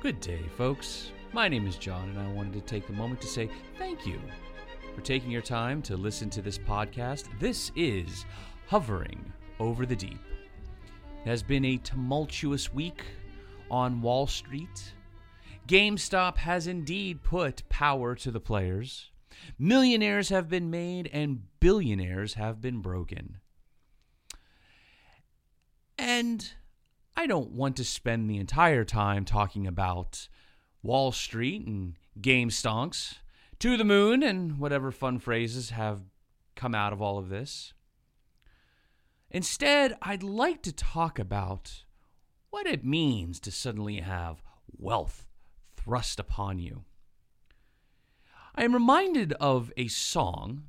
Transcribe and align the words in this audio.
Good 0.00 0.20
day, 0.20 0.40
folks. 0.56 1.12
My 1.34 1.46
name 1.46 1.66
is 1.66 1.76
John, 1.76 2.08
and 2.08 2.18
I 2.18 2.32
wanted 2.32 2.54
to 2.54 2.62
take 2.62 2.88
a 2.88 2.92
moment 2.92 3.20
to 3.20 3.26
say 3.26 3.50
thank 3.76 4.06
you 4.06 4.18
for 4.94 5.02
taking 5.02 5.30
your 5.30 5.42
time 5.42 5.82
to 5.82 5.94
listen 5.94 6.30
to 6.30 6.40
this 6.40 6.56
podcast. 6.56 7.28
This 7.38 7.70
is 7.76 8.24
Hovering 8.66 9.30
Over 9.58 9.84
the 9.84 9.94
Deep. 9.94 10.18
It 11.22 11.28
has 11.28 11.42
been 11.42 11.66
a 11.66 11.76
tumultuous 11.76 12.72
week 12.72 13.02
on 13.70 14.00
Wall 14.00 14.26
Street. 14.26 14.94
GameStop 15.68 16.38
has 16.38 16.66
indeed 16.66 17.22
put 17.22 17.68
power 17.68 18.14
to 18.14 18.30
the 18.30 18.40
players. 18.40 19.10
Millionaires 19.58 20.30
have 20.30 20.48
been 20.48 20.70
made, 20.70 21.10
and 21.12 21.42
billionaires 21.60 22.34
have 22.34 22.62
been 22.62 22.80
broken. 22.80 23.36
And 25.98 26.52
I 27.20 27.26
don't 27.26 27.52
want 27.52 27.76
to 27.76 27.84
spend 27.84 28.30
the 28.30 28.38
entire 28.38 28.82
time 28.82 29.26
talking 29.26 29.66
about 29.66 30.26
Wall 30.82 31.12
Street 31.12 31.66
and 31.66 31.98
game 32.18 32.48
stonks, 32.48 33.18
to 33.58 33.76
the 33.76 33.84
moon, 33.84 34.22
and 34.22 34.58
whatever 34.58 34.90
fun 34.90 35.18
phrases 35.18 35.68
have 35.68 36.00
come 36.56 36.74
out 36.74 36.94
of 36.94 37.02
all 37.02 37.18
of 37.18 37.28
this. 37.28 37.74
Instead, 39.30 39.98
I'd 40.00 40.22
like 40.22 40.62
to 40.62 40.72
talk 40.72 41.18
about 41.18 41.84
what 42.48 42.66
it 42.66 42.86
means 42.86 43.38
to 43.40 43.50
suddenly 43.50 43.96
have 43.96 44.42
wealth 44.78 45.26
thrust 45.76 46.18
upon 46.18 46.58
you. 46.58 46.84
I 48.54 48.64
am 48.64 48.72
reminded 48.72 49.34
of 49.34 49.70
a 49.76 49.88
song 49.88 50.62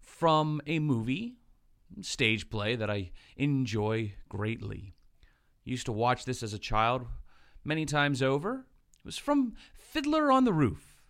from 0.00 0.60
a 0.66 0.80
movie, 0.80 1.36
stage 2.00 2.50
play 2.50 2.74
that 2.74 2.90
I 2.90 3.12
enjoy 3.36 4.14
greatly. 4.28 4.96
Used 5.70 5.86
to 5.86 5.92
watch 5.92 6.24
this 6.24 6.42
as 6.42 6.52
a 6.52 6.58
child 6.58 7.06
many 7.62 7.86
times 7.86 8.22
over. 8.22 8.66
It 8.98 9.04
was 9.04 9.16
from 9.16 9.54
Fiddler 9.72 10.32
on 10.32 10.44
the 10.44 10.52
Roof. 10.52 11.00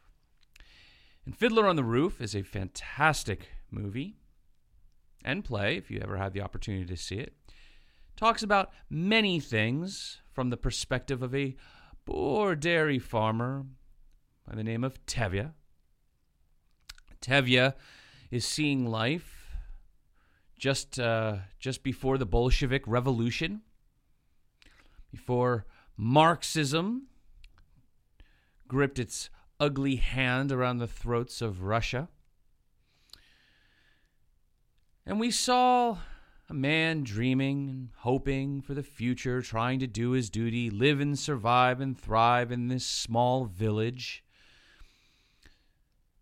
And 1.24 1.34
Fiddler 1.34 1.66
on 1.66 1.76
the 1.76 1.82
Roof 1.82 2.20
is 2.20 2.36
a 2.36 2.42
fantastic 2.42 3.48
movie 3.70 4.18
and 5.24 5.46
play, 5.46 5.78
if 5.78 5.90
you 5.90 5.98
ever 6.02 6.18
had 6.18 6.34
the 6.34 6.42
opportunity 6.42 6.84
to 6.84 6.96
see 6.98 7.14
it. 7.14 7.32
Talks 8.16 8.42
about 8.42 8.70
many 8.90 9.40
things 9.40 10.18
from 10.30 10.50
the 10.50 10.58
perspective 10.58 11.22
of 11.22 11.34
a 11.34 11.56
poor 12.04 12.54
dairy 12.54 12.98
farmer 12.98 13.64
by 14.46 14.56
the 14.56 14.62
name 14.62 14.84
of 14.84 15.06
Tevye. 15.06 15.52
Tevye 17.22 17.72
is 18.30 18.44
seeing 18.44 18.84
life 18.84 19.56
just 20.58 21.00
uh, 21.00 21.36
just 21.58 21.82
before 21.82 22.18
the 22.18 22.26
Bolshevik 22.26 22.82
Revolution 22.86 23.62
before 25.10 25.66
Marxism 25.96 27.08
gripped 28.68 28.98
its 28.98 29.30
ugly 29.58 29.96
hand 29.96 30.50
around 30.50 30.78
the 30.78 30.86
throats 30.86 31.42
of 31.42 31.62
Russia. 31.62 32.08
And 35.04 35.18
we 35.18 35.30
saw 35.30 35.98
a 36.48 36.54
man 36.54 37.04
dreaming 37.04 37.68
and 37.68 37.88
hoping 37.98 38.60
for 38.60 38.74
the 38.74 38.82
future, 38.82 39.42
trying 39.42 39.78
to 39.80 39.86
do 39.86 40.10
his 40.10 40.30
duty, 40.30 40.70
live 40.70 41.00
and 41.00 41.18
survive 41.18 41.80
and 41.80 41.98
thrive 41.98 42.50
in 42.50 42.68
this 42.68 42.86
small 42.86 43.44
village 43.44 44.24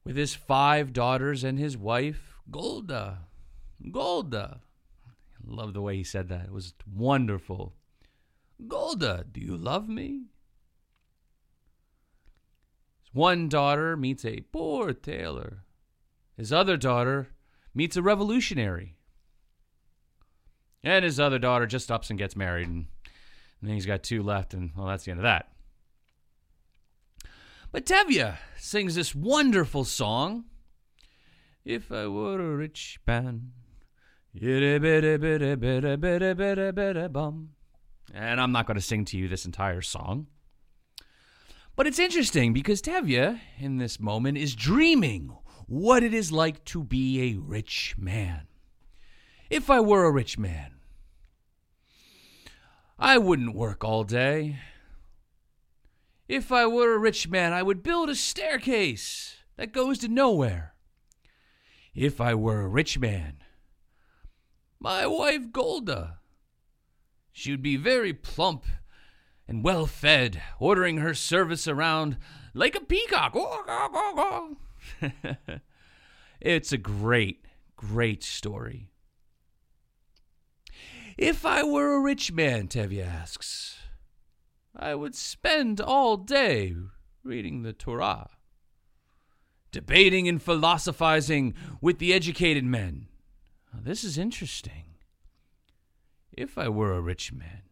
with 0.05 0.17
his 0.17 0.35
five 0.35 0.93
daughters 0.93 1.45
and 1.45 1.59
his 1.59 1.77
wife, 1.77 2.39
Golda. 2.51 3.27
Golda. 3.91 4.61
I 5.07 5.11
love 5.55 5.75
the 5.75 5.83
way 5.83 5.97
he 5.97 6.05
said 6.05 6.29
that. 6.29 6.47
It 6.47 6.53
was 6.53 6.73
wonderful. 6.91 7.75
Golda, 8.67 9.25
do 9.31 9.41
you 9.41 9.57
love 9.57 9.89
me? 9.89 10.25
One 13.13 13.49
daughter 13.49 13.97
meets 13.97 14.25
a 14.25 14.41
poor 14.53 14.93
tailor. 14.93 15.65
His 16.37 16.53
other 16.53 16.77
daughter 16.77 17.29
meets 17.75 17.97
a 17.97 18.03
revolutionary. 18.03 18.97
And 20.83 21.05
his 21.05 21.19
other 21.19 21.39
daughter 21.39 21.67
just 21.67 21.91
ups 21.91 22.11
and 22.11 22.19
gets 22.19 22.37
married, 22.37 22.69
and, 22.69 22.87
and 23.61 23.69
then 23.69 23.75
he's 23.75 23.87
got 23.87 24.03
two 24.03 24.23
left, 24.23 24.55
and 24.55 24.71
well, 24.77 24.87
that's 24.87 25.05
the 25.05 25.11
end 25.11 25.21
of 25.21 25.25
that. 25.25 25.51
But 27.71 27.85
Tevye 27.85 28.39
sings 28.57 28.95
this 28.95 29.15
wonderful 29.15 29.85
song. 29.85 30.45
If 31.65 31.93
I 31.93 32.07
were 32.07 32.41
a 32.41 32.57
rich 32.57 33.01
man, 33.07 33.53
bum. 37.13 37.51
And 38.15 38.41
I'm 38.41 38.53
not 38.53 38.67
going 38.67 38.77
to 38.77 38.81
sing 38.81 39.05
to 39.07 39.17
you 39.17 39.29
this 39.29 39.45
entire 39.45 39.83
song. 39.83 40.27
But 41.77 41.87
it's 41.87 41.99
interesting 41.99 42.53
because 42.53 42.83
Tevye, 42.83 43.39
in 43.59 43.77
this 43.77 44.01
moment, 44.01 44.39
is 44.39 44.57
dreaming 44.57 45.37
what 45.67 46.03
it 46.03 46.13
is 46.13 46.33
like 46.33 46.65
to 46.65 46.83
be 46.83 47.21
a 47.31 47.39
rich 47.39 47.95
man. 47.99 48.49
If 49.51 49.71
I 49.71 49.81
were 49.81 50.05
a 50.05 50.11
rich 50.11 50.39
man, 50.39 50.73
I 52.99 53.19
wouldn't 53.19 53.55
work 53.55 53.85
all 53.85 54.03
day. 54.03 54.59
If 56.27 56.51
I 56.51 56.67
were 56.67 56.95
a 56.95 56.99
rich 56.99 57.29
man, 57.29 57.53
I 57.53 57.63
would 57.63 57.83
build 57.83 58.11
a 58.11 58.15
staircase 58.15 59.37
that 59.57 59.73
goes 59.73 59.99
to 59.99 60.09
nowhere. 60.09 60.75
If 61.95 62.21
I 62.21 62.35
were 62.35 62.63
a 62.63 62.69
rich 62.69 62.99
man, 62.99 63.39
my 64.81 65.07
wife 65.07 65.53
Golda 65.53 66.18
she 67.39 67.53
would 67.53 67.63
be 67.63 67.77
very 67.77 68.13
plump 68.13 68.67
and 69.47 69.63
well 69.63 69.87
fed, 69.87 70.43
ordering 70.59 70.97
her 70.99 71.15
service 71.15 71.69
around 71.69 72.17
like 72.53 72.75
a 72.75 72.81
peacock. 72.81 73.33
it's 76.41 76.73
a 76.73 76.79
great, 76.79 77.45
great 77.77 78.25
story. 78.25 78.91
If 81.17 81.47
I 81.47 81.63
were 81.63 81.95
a 81.95 82.01
rich 82.01 82.33
man, 82.33 82.67
Tevye 82.67 83.07
asks, 83.07 83.79
I 84.75 84.97
would 84.97 85.15
spend 85.15 85.81
all 85.81 86.17
day 86.17 86.75
reading 87.23 87.63
the 87.63 87.73
Torah, 87.73 88.31
debating 89.71 90.27
and 90.27 90.43
philosophizing 90.43 91.55
with 91.81 92.01
the 92.01 92.13
educated 92.13 92.65
men. 92.65 93.07
This 93.73 94.03
is 94.03 94.19
interesting 94.19 94.88
if 96.33 96.59
I 96.59 96.69
were 96.69 96.93
a 96.93 97.01
rich 97.01 97.33
man, 97.33 97.63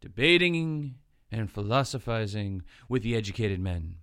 debating 0.00 0.96
and 1.30 1.50
philosophizing 1.50 2.62
with 2.88 3.02
the 3.02 3.14
educated 3.14 3.60
men. 3.60 3.96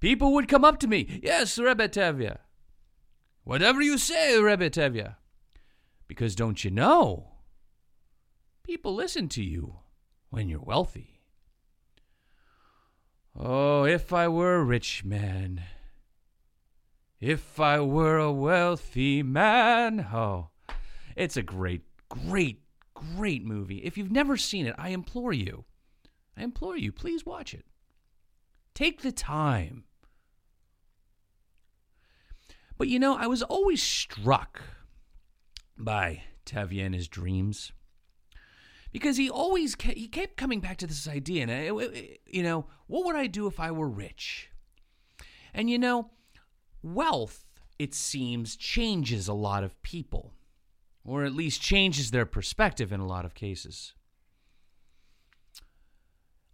People 0.00 0.32
would 0.34 0.48
come 0.48 0.64
up 0.64 0.78
to 0.80 0.88
me, 0.88 1.20
Yes, 1.22 1.58
Rebbe 1.58 1.88
Tevye. 1.88 2.38
Whatever 3.44 3.82
you 3.82 3.98
say, 3.98 4.40
Rebbe 4.40 4.70
Tevye. 4.70 5.16
Because 6.06 6.34
don't 6.34 6.64
you 6.64 6.70
know? 6.70 7.28
People 8.62 8.94
listen 8.94 9.28
to 9.30 9.42
you 9.42 9.76
when 10.30 10.48
you're 10.48 10.60
wealthy. 10.60 11.20
Oh, 13.34 13.84
if 13.84 14.12
I 14.12 14.28
were 14.28 14.56
a 14.56 14.64
rich 14.64 15.04
man. 15.04 15.62
If 17.20 17.58
I 17.58 17.80
were 17.80 18.18
a 18.18 18.32
wealthy 18.32 19.22
man. 19.22 20.06
Oh, 20.12 20.50
it's 21.16 21.36
a 21.36 21.42
great, 21.42 21.82
great, 22.08 22.62
great 22.94 23.44
movie. 23.44 23.78
If 23.78 23.96
you've 23.96 24.10
never 24.10 24.36
seen 24.36 24.66
it, 24.66 24.74
I 24.78 24.90
implore 24.90 25.32
you. 25.32 25.64
I 26.36 26.42
implore 26.42 26.76
you, 26.76 26.92
please 26.92 27.26
watch 27.26 27.54
it. 27.54 27.66
Take 28.74 29.02
the 29.02 29.12
time. 29.12 29.84
But 32.78 32.88
you 32.88 32.98
know, 32.98 33.16
I 33.16 33.26
was 33.26 33.42
always 33.42 33.82
struck 33.82 34.62
by 35.78 36.22
Tevye 36.46 36.84
and 36.84 36.94
his 36.94 37.08
dreams 37.08 37.72
because 38.92 39.16
he 39.16 39.30
always 39.30 39.74
kept, 39.74 39.96
he 39.96 40.08
kept 40.08 40.36
coming 40.36 40.60
back 40.60 40.78
to 40.78 40.86
this 40.86 41.08
idea. 41.08 41.46
And 41.46 41.80
uh, 41.80 41.90
you 42.26 42.42
know, 42.42 42.66
what 42.86 43.04
would 43.04 43.16
I 43.16 43.26
do 43.26 43.46
if 43.46 43.60
I 43.60 43.70
were 43.70 43.88
rich? 43.88 44.50
And 45.54 45.68
you 45.68 45.78
know, 45.78 46.10
wealth 46.82 47.44
it 47.78 47.94
seems 47.94 48.56
changes 48.56 49.28
a 49.28 49.34
lot 49.34 49.64
of 49.64 49.80
people 49.82 50.32
or 51.04 51.24
at 51.24 51.34
least 51.34 51.60
changes 51.60 52.10
their 52.10 52.26
perspective 52.26 52.92
in 52.92 53.00
a 53.00 53.06
lot 53.06 53.24
of 53.24 53.34
cases. 53.34 53.94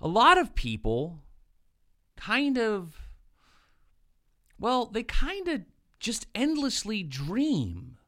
A 0.00 0.08
lot 0.08 0.38
of 0.38 0.54
people 0.54 1.22
kind 2.16 2.58
of, 2.58 3.10
well, 4.58 4.86
they 4.86 5.02
kind 5.02 5.48
of 5.48 5.62
just 6.00 6.26
endlessly 6.34 7.02
dream 7.02 7.98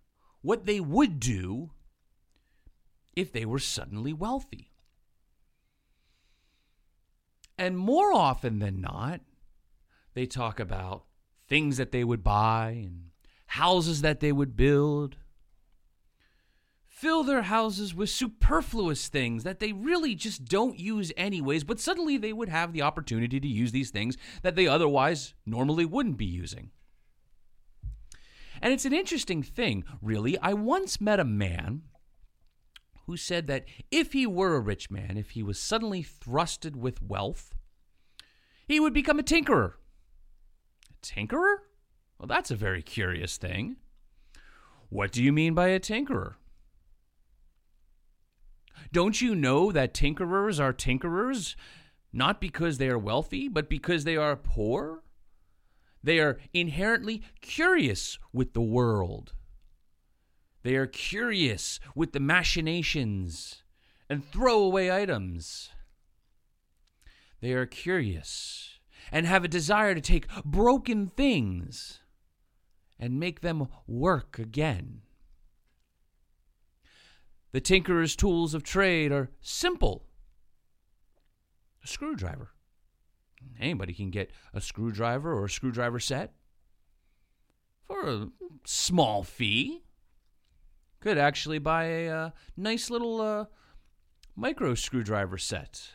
what 0.43 0.67
they 0.67 0.81
would 0.81 1.21
do 1.21 1.71
if 3.15 3.33
they 3.33 3.45
were 3.45 3.59
suddenly 3.59 4.13
wealthy. 4.13 4.71
And 7.59 7.77
more 7.77 8.13
often 8.13 8.59
than 8.59 8.81
not, 8.81 9.21
they 10.15 10.25
talk 10.25 10.59
about 10.59 11.05
things 11.47 11.77
that 11.77 11.93
they 11.93 12.05
would 12.05 12.25
buy 12.25 12.83
and 12.85 13.11
houses 13.49 14.01
that 14.03 14.21
they 14.21 14.33
would 14.33 14.57
build 14.57 15.17
fill 17.01 17.25
their 17.25 17.43
houses 17.43 17.95
with 17.95 18.11
superfluous 18.11 19.09
things 19.09 19.43
that 19.43 19.59
they 19.59 19.73
really 19.73 20.15
just 20.15 20.45
don't 20.45 20.79
use 20.79 21.11
anyways, 21.17 21.65
but 21.65 21.81
suddenly 21.81 22.19
they 22.19 22.33
would 22.33 22.51
have 22.51 22.75
the 22.75 22.83
opportunity 22.83 23.41
to 23.41 23.49
use 23.49 23.73
these 23.73 23.91
things 23.91 24.19
that 24.43 24.55
they 24.55 24.67
otherwise 24.67 25.33
normally 25.47 25.87
wouldn't 25.87 26.19
be 26.19 26.27
using. 26.27 26.71
And 28.61 28.75
it's 28.75 28.85
an 28.85 28.93
interesting 28.93 29.43
thing, 29.43 29.85
really. 30.03 30.37
I 30.41 30.53
once 30.53 31.01
met 31.01 31.19
a 31.19 31.25
man 31.25 31.85
who 33.07 33.17
said 33.17 33.47
that 33.47 33.65
if 33.91 34.13
he 34.13 34.27
were 34.27 34.55
a 34.55 34.61
rich 34.61 34.91
man, 34.91 35.17
if 35.17 35.31
he 35.31 35.43
was 35.43 35.59
suddenly 35.59 36.05
thrusted 36.05 36.77
with 36.77 37.03
wealth, 37.03 37.55
he 38.69 38.79
would 38.79 38.93
become 38.93 39.19
a 39.19 39.23
tinkerer. 39.23 39.73
A 40.91 41.07
tinkerer? 41.07 41.57
Well, 42.19 42.27
that's 42.27 42.51
a 42.51 42.57
very 42.57 42.83
curious 42.83 43.39
thing. 43.39 43.77
What 44.91 45.13
do 45.13 45.23
you 45.23 45.33
mean 45.33 45.55
by 45.55 45.69
a 45.69 45.81
tinkerer? 45.81 46.35
Don't 48.93 49.21
you 49.21 49.35
know 49.35 49.71
that 49.71 49.95
tinkerers 49.95 50.59
are 50.59 50.73
tinkerers 50.73 51.55
not 52.13 52.41
because 52.41 52.79
they 52.79 52.89
are 52.89 52.99
wealthy, 52.99 53.49
but 53.49 53.69
because 53.69 54.05
they 54.05 54.17
are 54.17 54.37
poor? 54.37 55.03
They 56.03 56.19
are 56.19 56.39
inherently 56.53 57.23
curious 57.41 58.19
with 58.33 58.53
the 58.53 58.61
world. 58.61 59.35
They 60.63 60.75
are 60.77 60.87
curious 60.87 61.79
with 61.95 62.13
the 62.13 62.21
machinations 62.21 63.63
and 64.09 64.25
throwaway 64.25 64.91
items. 64.91 65.71
They 67.41 67.53
are 67.53 67.67
curious 67.67 68.81
and 69.13 69.27
have 69.27 69.45
a 69.45 69.49
desire 69.49 69.95
to 69.95 70.01
take 70.01 70.27
broken 70.45 71.09
things 71.09 72.01
and 72.99 73.19
make 73.19 73.41
them 73.41 73.69
work 73.87 74.39
again. 74.39 75.03
The 77.53 77.61
tinkerer's 77.61 78.15
tools 78.15 78.55
of 78.55 78.63
trade 78.63 79.13
are 79.13 79.31
simple 79.41 80.07
a 81.83 81.87
screwdriver. 81.87 82.51
Anybody 83.59 83.95
can 83.95 84.11
get 84.11 84.31
a 84.53 84.61
screwdriver 84.61 85.33
or 85.33 85.47
a 85.47 85.51
screwdriver 85.51 85.99
set 85.99 86.35
for 87.87 88.09
a 88.09 88.29
small 88.65 89.23
fee. 89.23 89.83
Could 91.01 91.17
actually 91.17 91.59
buy 91.59 91.85
a 91.85 92.09
uh, 92.11 92.31
nice 92.57 92.91
little 92.91 93.21
uh, 93.21 93.45
micro 94.37 94.75
screwdriver 94.75 95.39
set 95.39 95.93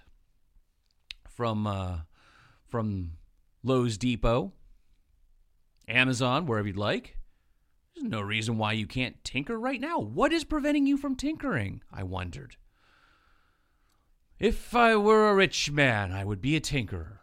from 1.29 1.67
uh, 1.67 1.99
from 2.67 3.11
Lowe's 3.61 3.99
Depot, 3.99 4.53
Amazon, 5.87 6.47
wherever 6.47 6.67
you'd 6.67 6.77
like. 6.77 7.17
There's 7.95 8.09
no 8.09 8.21
reason 8.21 8.57
why 8.57 8.73
you 8.73 8.87
can't 8.87 9.23
tinker 9.23 9.57
right 9.57 9.79
now. 9.79 9.99
What 9.99 10.33
is 10.33 10.43
preventing 10.43 10.85
you 10.85 10.97
from 10.97 11.15
tinkering? 11.15 11.81
I 11.91 12.03
wondered. 12.03 12.57
If 14.37 14.75
I 14.75 14.97
were 14.97 15.29
a 15.29 15.35
rich 15.35 15.71
man, 15.71 16.11
I 16.11 16.25
would 16.25 16.41
be 16.41 16.57
a 16.57 16.61
tinkerer. 16.61 17.19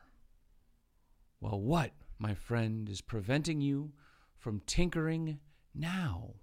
Well, 1.40 1.60
what, 1.60 1.90
my 2.18 2.34
friend, 2.34 2.88
is 2.88 3.02
preventing 3.02 3.60
you 3.60 3.92
from 4.38 4.62
tinkering 4.66 5.40
now? 5.74 6.34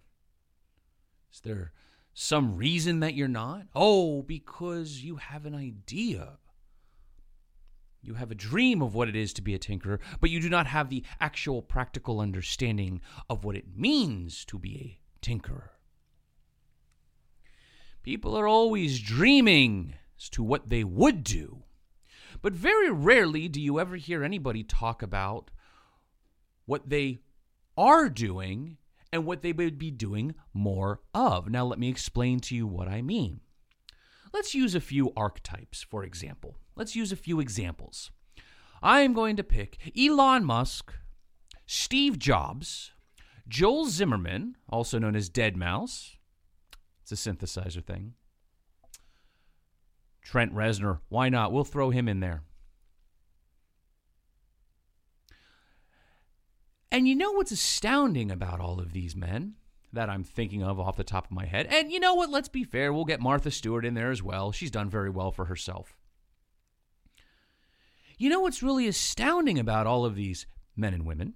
Is 1.33 1.41
there 1.41 1.73
some 2.13 2.55
reason 2.55 2.99
that 2.99 3.15
you're 3.15 3.27
not? 3.27 3.63
Oh, 3.73 4.21
because 4.21 5.03
you 5.03 5.15
have 5.15 5.45
an 5.45 5.55
idea. 5.55 6.37
You 8.01 8.13
have 8.13 8.31
a 8.31 8.35
dream 8.35 8.81
of 8.81 8.95
what 8.95 9.09
it 9.09 9.15
is 9.15 9.33
to 9.33 9.41
be 9.41 9.53
a 9.53 9.59
tinkerer, 9.59 9.99
but 10.19 10.29
you 10.29 10.39
do 10.39 10.49
not 10.49 10.67
have 10.67 10.89
the 10.89 11.03
actual 11.19 11.61
practical 11.61 12.19
understanding 12.19 13.01
of 13.29 13.43
what 13.43 13.55
it 13.55 13.75
means 13.75 14.45
to 14.45 14.57
be 14.57 14.99
a 15.21 15.25
tinkerer. 15.25 15.69
People 18.03 18.37
are 18.37 18.47
always 18.47 19.01
dreaming 19.01 19.95
as 20.17 20.29
to 20.29 20.43
what 20.43 20.69
they 20.69 20.83
would 20.83 21.23
do, 21.23 21.63
but 22.41 22.53
very 22.53 22.89
rarely 22.89 23.49
do 23.49 23.61
you 23.61 23.79
ever 23.79 23.97
hear 23.97 24.23
anybody 24.23 24.63
talk 24.63 25.01
about 25.01 25.51
what 26.65 26.89
they 26.89 27.19
are 27.77 28.09
doing 28.09 28.77
and 29.11 29.25
what 29.25 29.41
they 29.41 29.51
would 29.51 29.77
be 29.77 29.91
doing 29.91 30.35
more 30.53 31.01
of. 31.13 31.49
Now, 31.49 31.65
let 31.65 31.79
me 31.79 31.89
explain 31.89 32.39
to 32.41 32.55
you 32.55 32.67
what 32.67 32.87
I 32.87 33.01
mean. 33.01 33.41
Let's 34.31 34.53
use 34.53 34.75
a 34.75 34.81
few 34.81 35.11
archetypes, 35.17 35.81
for 35.81 36.03
example. 36.03 36.57
Let's 36.79 36.95
use 36.95 37.11
a 37.11 37.17
few 37.17 37.41
examples. 37.41 38.09
I 38.81 39.01
am 39.01 39.13
going 39.13 39.35
to 39.35 39.43
pick 39.43 39.91
Elon 39.99 40.45
Musk, 40.45 40.93
Steve 41.65 42.17
Jobs, 42.17 42.93
Joel 43.49 43.87
Zimmerman, 43.87 44.55
also 44.69 44.97
known 44.97 45.13
as 45.13 45.29
Deadmau5. 45.29 46.15
It's 47.01 47.11
a 47.11 47.15
synthesizer 47.15 47.83
thing. 47.83 48.13
Trent 50.21 50.55
Reznor, 50.55 50.99
why 51.09 51.27
not? 51.27 51.51
We'll 51.51 51.65
throw 51.65 51.89
him 51.89 52.07
in 52.07 52.21
there. 52.21 52.43
And 56.93 57.09
you 57.09 57.15
know 57.15 57.33
what's 57.33 57.51
astounding 57.51 58.31
about 58.31 58.61
all 58.61 58.79
of 58.79 58.93
these 58.93 59.17
men 59.17 59.55
that 59.91 60.09
I'm 60.09 60.23
thinking 60.23 60.63
of 60.63 60.79
off 60.79 60.95
the 60.95 61.03
top 61.03 61.25
of 61.25 61.31
my 61.31 61.45
head? 61.45 61.67
And 61.69 61.91
you 61.91 61.99
know 61.99 62.13
what? 62.15 62.29
Let's 62.29 62.47
be 62.47 62.63
fair. 62.63 62.93
We'll 62.93 63.03
get 63.03 63.19
Martha 63.19 63.51
Stewart 63.51 63.83
in 63.83 63.95
there 63.95 64.11
as 64.11 64.23
well. 64.23 64.53
She's 64.53 64.71
done 64.71 64.89
very 64.89 65.09
well 65.09 65.33
for 65.33 65.45
herself. 65.45 65.98
You 68.19 68.29
know 68.29 68.41
what's 68.41 68.61
really 68.61 68.85
astounding 68.85 69.57
about 69.57 69.87
all 69.87 70.03
of 70.03 70.13
these 70.13 70.45
men 70.75 70.93
and 70.93 71.05
women? 71.05 71.35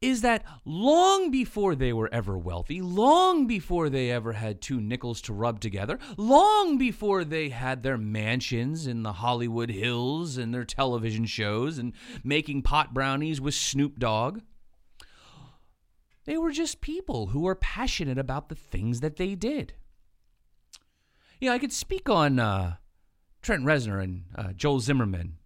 Is 0.00 0.22
that 0.22 0.42
long 0.64 1.30
before 1.30 1.74
they 1.74 1.92
were 1.92 2.08
ever 2.12 2.38
wealthy, 2.38 2.80
long 2.80 3.46
before 3.46 3.90
they 3.90 4.10
ever 4.10 4.32
had 4.32 4.62
two 4.62 4.80
nickels 4.80 5.20
to 5.22 5.34
rub 5.34 5.60
together, 5.60 5.98
long 6.16 6.78
before 6.78 7.24
they 7.24 7.50
had 7.50 7.82
their 7.82 7.98
mansions 7.98 8.86
in 8.86 9.02
the 9.02 9.12
Hollywood 9.12 9.70
Hills 9.70 10.38
and 10.38 10.54
their 10.54 10.64
television 10.64 11.26
shows 11.26 11.76
and 11.76 11.92
making 12.24 12.62
pot 12.62 12.94
brownies 12.94 13.38
with 13.38 13.54
Snoop 13.54 13.98
Dogg, 13.98 14.40
they 16.24 16.38
were 16.38 16.52
just 16.52 16.80
people 16.80 17.28
who 17.28 17.40
were 17.40 17.54
passionate 17.54 18.18
about 18.18 18.48
the 18.48 18.54
things 18.54 19.00
that 19.00 19.16
they 19.16 19.34
did. 19.34 19.74
Yeah, 21.38 21.52
I 21.52 21.58
could 21.58 21.72
speak 21.72 22.08
on 22.08 22.38
uh, 22.38 22.76
Trent 23.42 23.64
Reznor 23.64 24.02
and 24.02 24.24
uh, 24.34 24.52
Joel 24.54 24.80
Zimmerman 24.80 25.36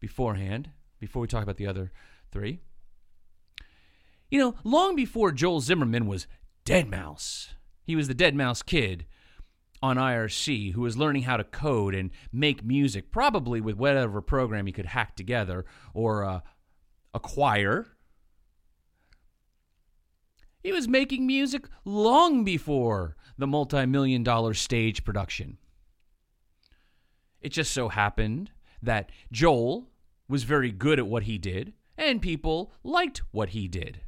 beforehand, 0.00 0.70
before 0.98 1.22
we 1.22 1.28
talk 1.28 1.42
about 1.42 1.56
the 1.56 1.66
other 1.66 1.92
three. 2.32 2.60
You 4.30 4.38
know, 4.38 4.54
long 4.64 4.96
before 4.96 5.32
Joel 5.32 5.60
Zimmerman 5.60 6.06
was 6.06 6.26
Deadmau5, 6.64 7.48
he 7.84 7.96
was 7.96 8.08
the 8.08 8.14
Deadmau5 8.14 8.64
kid 8.66 9.06
on 9.82 9.96
IRC 9.96 10.72
who 10.74 10.82
was 10.82 10.96
learning 10.96 11.22
how 11.22 11.36
to 11.36 11.44
code 11.44 11.94
and 11.94 12.10
make 12.32 12.64
music, 12.64 13.10
probably 13.10 13.60
with 13.60 13.76
whatever 13.76 14.20
program 14.20 14.66
he 14.66 14.72
could 14.72 14.86
hack 14.86 15.16
together 15.16 15.64
or 15.94 16.24
uh, 16.24 16.40
acquire. 17.14 17.86
He 20.62 20.72
was 20.72 20.86
making 20.86 21.26
music 21.26 21.66
long 21.84 22.44
before 22.44 23.16
the 23.38 23.46
multi 23.46 23.86
million 23.86 24.22
dollar 24.22 24.54
stage 24.54 25.02
production. 25.02 25.56
It 27.40 27.48
just 27.48 27.72
so 27.72 27.88
happened 27.88 28.50
that 28.82 29.10
Joel 29.32 29.89
was 30.30 30.44
very 30.44 30.70
good 30.70 30.98
at 30.98 31.06
what 31.06 31.24
he 31.24 31.36
did, 31.36 31.74
and 31.98 32.22
people 32.22 32.72
liked 32.84 33.22
what 33.32 33.50
he 33.50 33.68
did. 33.68 34.00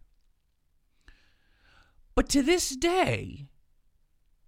But 2.14 2.28
to 2.30 2.42
this 2.42 2.76
day, 2.76 3.48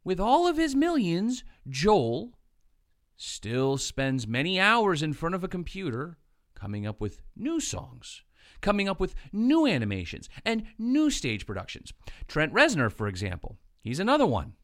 with 0.05 0.21
all 0.21 0.47
of 0.47 0.57
his 0.57 0.75
millions, 0.75 1.43
Joel 1.69 2.39
still 3.17 3.77
spends 3.77 4.27
many 4.27 4.61
hours 4.61 5.03
in 5.03 5.13
front 5.13 5.35
of 5.35 5.43
a 5.43 5.49
computer 5.49 6.19
coming 6.55 6.87
up 6.87 7.01
with 7.01 7.21
new 7.35 7.59
songs, 7.61 8.23
coming 8.61 8.89
up 8.89 9.01
with 9.01 9.15
new 9.33 9.67
animations, 9.67 10.29
and 10.45 10.65
new 10.79 11.11
stage 11.11 11.47
productions. 11.47 11.93
Trent 12.29 12.53
Reznor, 12.53 12.93
for 12.93 13.09
example, 13.09 13.59
he's 13.81 13.99
another 14.01 14.27
one. 14.27 14.55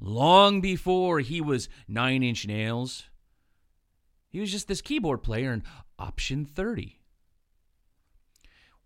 Long 0.00 0.60
before 0.60 1.20
he 1.20 1.40
was 1.40 1.68
Nine 1.88 2.22
Inch 2.22 2.46
Nails, 2.46 3.08
he 4.30 4.40
was 4.40 4.50
just 4.50 4.68
this 4.68 4.82
keyboard 4.82 5.22
player 5.22 5.52
in 5.52 5.62
Option 5.98 6.44
30. 6.44 7.00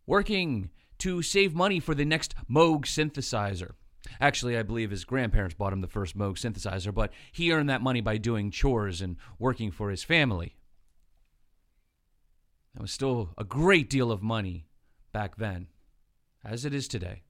Working 0.07 0.71
to 0.99 1.23
save 1.23 1.55
money 1.55 1.81
for 1.81 1.95
the 1.95 2.05
next 2.05 2.35
Moog 2.51 2.85
synthesizer. 2.85 3.73
Actually, 4.21 4.57
I 4.57 4.63
believe 4.63 4.91
his 4.91 5.05
grandparents 5.05 5.55
bought 5.55 5.73
him 5.73 5.81
the 5.81 5.89
first 5.89 6.17
Moog 6.17 6.35
synthesizer, 6.35 6.95
but 6.95 7.13
he 7.33 7.53
earned 7.53 7.69
that 7.71 7.83
money 7.83 8.01
by 8.01 8.19
doing 8.19 8.51
chores 8.51 9.01
and 9.01 9.17
working 9.39 9.71
for 9.71 9.91
his 9.91 10.03
family. 10.03 10.57
That 12.75 12.83
was 12.83 12.93
still 12.93 13.31
a 13.37 13.45
great 13.45 13.91
deal 13.91 14.11
of 14.11 14.23
money 14.23 14.67
back 15.13 15.37
then, 15.37 15.69
as 16.45 16.65
it 16.65 16.73
is 16.75 16.89
today. 16.89 17.23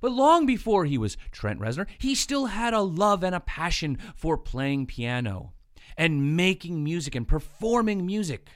But 0.00 0.12
long 0.12 0.46
before 0.46 0.84
he 0.84 0.98
was 0.98 1.16
Trent 1.30 1.60
Reznor, 1.60 1.86
he 1.98 2.14
still 2.14 2.46
had 2.46 2.74
a 2.74 2.80
love 2.80 3.22
and 3.22 3.34
a 3.34 3.40
passion 3.40 3.98
for 4.14 4.36
playing 4.36 4.86
piano 4.86 5.52
and 5.96 6.36
making 6.36 6.82
music 6.82 7.14
and 7.14 7.26
performing 7.26 8.04
music. 8.04 8.48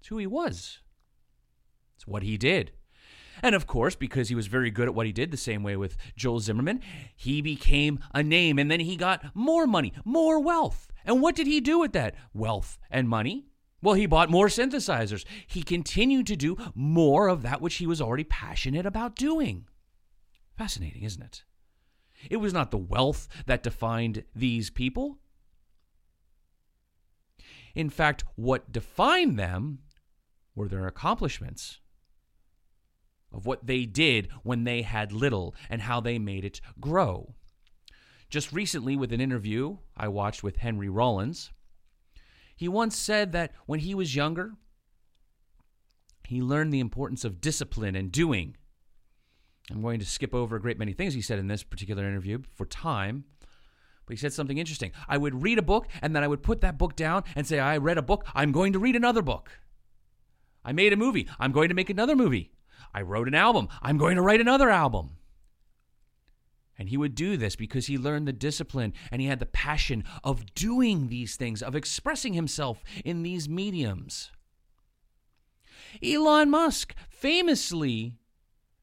It's 0.00 0.08
who 0.08 0.18
he 0.18 0.26
was, 0.26 0.80
it's 1.96 2.06
what 2.06 2.22
he 2.22 2.36
did. 2.36 2.72
And 3.42 3.54
of 3.54 3.66
course, 3.66 3.94
because 3.94 4.28
he 4.28 4.34
was 4.34 4.46
very 4.46 4.70
good 4.70 4.88
at 4.88 4.94
what 4.94 5.06
he 5.06 5.12
did, 5.12 5.30
the 5.30 5.36
same 5.36 5.62
way 5.62 5.76
with 5.76 5.96
Joel 6.16 6.40
Zimmerman, 6.40 6.80
he 7.16 7.42
became 7.42 7.98
a 8.14 8.22
name 8.22 8.58
and 8.58 8.70
then 8.70 8.80
he 8.80 8.96
got 8.96 9.34
more 9.34 9.66
money, 9.66 9.92
more 10.04 10.40
wealth. 10.40 10.88
And 11.04 11.20
what 11.20 11.34
did 11.34 11.46
he 11.46 11.60
do 11.60 11.80
with 11.80 11.92
that 11.92 12.14
wealth 12.32 12.78
and 12.90 13.08
money? 13.08 13.46
Well, 13.82 13.94
he 13.94 14.06
bought 14.06 14.30
more 14.30 14.46
synthesizers. 14.46 15.26
He 15.46 15.62
continued 15.62 16.26
to 16.28 16.36
do 16.36 16.56
more 16.74 17.28
of 17.28 17.42
that 17.42 17.60
which 17.60 17.74
he 17.74 17.86
was 17.86 18.00
already 18.00 18.24
passionate 18.24 18.86
about 18.86 19.16
doing. 19.16 19.66
Fascinating, 20.56 21.02
isn't 21.02 21.22
it? 21.22 21.44
It 22.30 22.38
was 22.38 22.54
not 22.54 22.70
the 22.70 22.78
wealth 22.78 23.28
that 23.44 23.62
defined 23.62 24.24
these 24.34 24.70
people. 24.70 25.18
In 27.74 27.90
fact, 27.90 28.24
what 28.36 28.72
defined 28.72 29.38
them 29.38 29.80
were 30.54 30.68
their 30.68 30.86
accomplishments 30.86 31.80
of 33.32 33.46
what 33.46 33.66
they 33.66 33.84
did 33.84 34.28
when 34.42 34.64
they 34.64 34.82
had 34.82 35.12
little 35.12 35.54
and 35.68 35.82
how 35.82 36.00
they 36.00 36.18
made 36.18 36.44
it 36.44 36.60
grow. 36.80 37.34
Just 38.30 38.52
recently, 38.52 38.96
with 38.96 39.12
an 39.12 39.20
interview 39.20 39.78
I 39.96 40.08
watched 40.08 40.42
with 40.42 40.56
Henry 40.56 40.88
Rollins, 40.88 41.50
he 42.56 42.68
once 42.68 42.96
said 42.96 43.32
that 43.32 43.52
when 43.66 43.80
he 43.80 43.94
was 43.94 44.14
younger, 44.14 44.52
he 46.26 46.40
learned 46.40 46.72
the 46.72 46.80
importance 46.80 47.24
of 47.24 47.40
discipline 47.40 47.96
and 47.96 48.10
doing. 48.10 48.56
I'm 49.70 49.82
going 49.82 50.00
to 50.00 50.06
skip 50.06 50.34
over 50.34 50.56
a 50.56 50.60
great 50.60 50.78
many 50.78 50.92
things 50.92 51.14
he 51.14 51.20
said 51.20 51.38
in 51.38 51.48
this 51.48 51.62
particular 51.62 52.06
interview 52.06 52.42
for 52.54 52.66
time. 52.66 53.24
But 54.06 54.14
he 54.14 54.20
said 54.20 54.32
something 54.32 54.58
interesting. 54.58 54.92
I 55.08 55.16
would 55.16 55.42
read 55.42 55.58
a 55.58 55.62
book 55.62 55.88
and 56.02 56.14
then 56.14 56.22
I 56.22 56.28
would 56.28 56.42
put 56.42 56.60
that 56.60 56.78
book 56.78 56.96
down 56.96 57.24
and 57.34 57.46
say, 57.46 57.58
I 57.58 57.76
read 57.78 57.98
a 57.98 58.02
book, 58.02 58.26
I'm 58.34 58.52
going 58.52 58.72
to 58.74 58.78
read 58.78 58.96
another 58.96 59.22
book. 59.22 59.50
I 60.64 60.72
made 60.72 60.92
a 60.92 60.96
movie, 60.96 61.28
I'm 61.38 61.52
going 61.52 61.68
to 61.68 61.74
make 61.74 61.90
another 61.90 62.16
movie. 62.16 62.52
I 62.92 63.02
wrote 63.02 63.28
an 63.28 63.34
album, 63.34 63.68
I'm 63.82 63.98
going 63.98 64.16
to 64.16 64.22
write 64.22 64.40
another 64.40 64.70
album. 64.70 65.16
And 66.78 66.88
he 66.88 66.96
would 66.96 67.14
do 67.14 67.36
this 67.36 67.54
because 67.54 67.86
he 67.86 67.96
learned 67.96 68.26
the 68.26 68.32
discipline 68.32 68.94
and 69.10 69.22
he 69.22 69.28
had 69.28 69.38
the 69.38 69.46
passion 69.46 70.04
of 70.24 70.54
doing 70.54 71.08
these 71.08 71.36
things, 71.36 71.62
of 71.62 71.76
expressing 71.76 72.34
himself 72.34 72.82
in 73.04 73.22
these 73.22 73.48
mediums. 73.48 74.32
Elon 76.02 76.50
Musk, 76.50 76.94
famously 77.08 78.16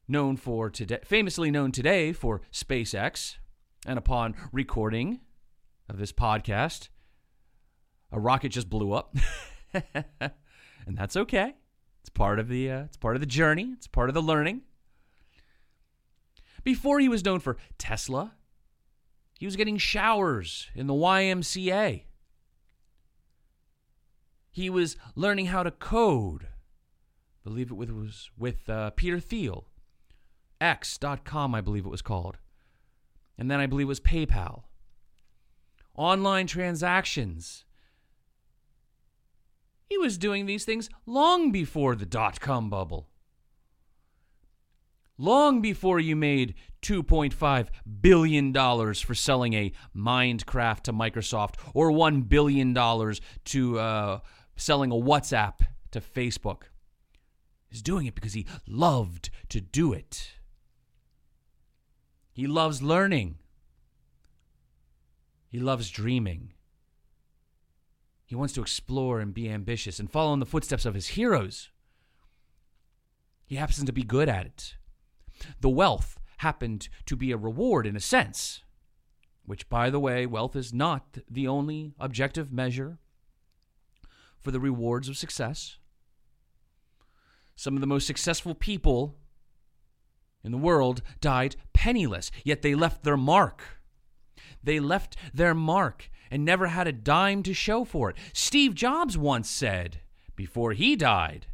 known 0.07 0.37
for 0.37 0.69
today, 0.69 0.99
famously 1.03 1.51
known 1.51 1.71
today 1.71 2.13
for 2.13 2.41
SpaceX, 2.51 3.37
and 3.85 3.97
upon 3.97 4.35
recording 4.51 5.21
of 5.89 5.97
this 5.97 6.11
podcast, 6.11 6.89
a 8.11 8.19
rocket 8.19 8.49
just 8.49 8.69
blew 8.69 8.93
up. 8.93 9.15
and 9.73 10.97
that's 10.97 11.15
okay. 11.15 11.55
It's 12.01 12.09
part 12.09 12.39
of 12.39 12.47
the 12.47 12.69
uh, 12.69 12.83
it's 12.83 12.97
part 12.97 13.15
of 13.15 13.19
the 13.19 13.27
journey, 13.27 13.71
it's 13.73 13.87
part 13.87 14.09
of 14.09 14.15
the 14.15 14.21
learning. 14.21 14.61
Before 16.63 16.99
he 16.99 17.09
was 17.09 17.25
known 17.25 17.39
for 17.39 17.57
Tesla, 17.77 18.33
he 19.39 19.45
was 19.45 19.55
getting 19.55 19.77
showers 19.77 20.67
in 20.75 20.87
the 20.87 20.93
YMCA. 20.93 22.03
He 24.51 24.69
was 24.69 24.97
learning 25.15 25.47
how 25.47 25.63
to 25.63 25.71
code. 25.71 26.43
I 26.43 27.49
believe 27.49 27.71
it 27.71 27.75
was 27.75 28.29
with 28.37 28.69
uh, 28.69 28.91
Peter 28.91 29.19
Thiel. 29.19 29.67
X.com, 30.59 31.55
I 31.55 31.61
believe 31.61 31.85
it 31.85 31.89
was 31.89 32.03
called. 32.03 32.37
And 33.37 33.49
then 33.49 33.59
I 33.59 33.65
believe 33.65 33.85
it 33.85 33.87
was 33.87 33.99
PayPal. 33.99 34.63
Online 35.95 36.47
transactions. 36.47 37.65
He 39.87 39.97
was 39.97 40.17
doing 40.17 40.45
these 40.45 40.63
things 40.63 40.89
long 41.05 41.51
before 41.51 41.95
the 41.95 42.05
dot 42.05 42.39
com 42.39 42.69
bubble 42.69 43.09
long 45.21 45.61
before 45.61 45.99
you 45.99 46.15
made 46.15 46.55
$2.5 46.81 47.67
billion 48.01 48.53
for 48.53 49.13
selling 49.13 49.53
a 49.53 49.71
Minecraft 49.95 50.81
to 50.81 50.93
Microsoft 50.93 51.55
or 51.73 51.91
$1 51.91 52.27
billion 52.27 52.73
to 53.45 53.79
uh, 53.79 54.19
selling 54.55 54.91
a 54.91 54.95
WhatsApp 54.95 55.59
to 55.91 56.01
Facebook. 56.01 56.63
He's 57.69 57.83
doing 57.83 58.07
it 58.07 58.15
because 58.15 58.33
he 58.33 58.47
loved 58.67 59.29
to 59.49 59.61
do 59.61 59.93
it. 59.93 60.31
He 62.31 62.47
loves 62.47 62.81
learning. 62.81 63.37
He 65.49 65.59
loves 65.59 65.89
dreaming. 65.89 66.53
He 68.25 68.35
wants 68.35 68.53
to 68.53 68.61
explore 68.61 69.19
and 69.19 69.33
be 69.33 69.49
ambitious 69.49 69.99
and 69.99 70.09
follow 70.09 70.33
in 70.33 70.39
the 70.39 70.45
footsteps 70.45 70.85
of 70.85 70.93
his 70.93 71.09
heroes. 71.09 71.69
He 73.45 73.57
happens 73.57 73.83
to 73.83 73.91
be 73.91 74.03
good 74.03 74.29
at 74.29 74.45
it. 74.45 74.75
The 75.59 75.69
wealth 75.69 76.17
happened 76.37 76.87
to 77.07 77.17
be 77.17 77.33
a 77.33 77.37
reward 77.37 77.85
in 77.85 77.97
a 77.97 77.99
sense, 77.99 78.63
which, 79.45 79.67
by 79.67 79.89
the 79.89 79.99
way, 79.99 80.25
wealth 80.25 80.55
is 80.55 80.73
not 80.73 81.17
the 81.29 81.47
only 81.47 81.93
objective 81.99 82.53
measure 82.53 82.99
for 84.39 84.51
the 84.51 84.59
rewards 84.59 85.09
of 85.09 85.17
success. 85.17 85.77
Some 87.57 87.75
of 87.75 87.81
the 87.81 87.87
most 87.87 88.07
successful 88.07 88.55
people 88.55 89.17
in 90.43 90.51
the 90.51 90.57
world 90.57 91.01
died 91.19 91.57
penniless, 91.81 92.29
yet 92.45 92.61
they 92.61 92.75
left 92.75 93.03
their 93.03 93.17
mark. 93.17 93.63
They 94.63 94.79
left 94.79 95.17
their 95.33 95.55
mark 95.55 96.11
and 96.29 96.45
never 96.45 96.67
had 96.67 96.87
a 96.87 96.91
dime 96.91 97.41
to 97.41 97.55
show 97.55 97.85
for 97.85 98.11
it. 98.11 98.17
Steve 98.33 98.75
Jobs 98.75 99.17
once 99.17 99.49
said, 99.49 100.01
before 100.35 100.73
he 100.73 100.95
died, 100.95 101.47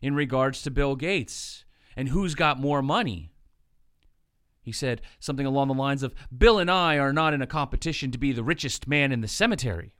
in 0.00 0.14
regards 0.14 0.62
to 0.62 0.70
Bill 0.70 0.94
Gates, 0.94 1.64
and 1.96 2.10
who's 2.10 2.36
got 2.36 2.60
more 2.60 2.80
money. 2.80 3.32
He 4.62 4.70
said 4.70 5.00
something 5.18 5.46
along 5.46 5.66
the 5.66 5.74
lines 5.74 6.04
of 6.04 6.14
Bill 6.36 6.60
and 6.60 6.70
I 6.70 6.98
are 6.98 7.12
not 7.12 7.34
in 7.34 7.42
a 7.42 7.46
competition 7.48 8.12
to 8.12 8.18
be 8.18 8.30
the 8.30 8.44
richest 8.44 8.86
man 8.86 9.10
in 9.10 9.20
the 9.20 9.26
cemetery. 9.26 9.94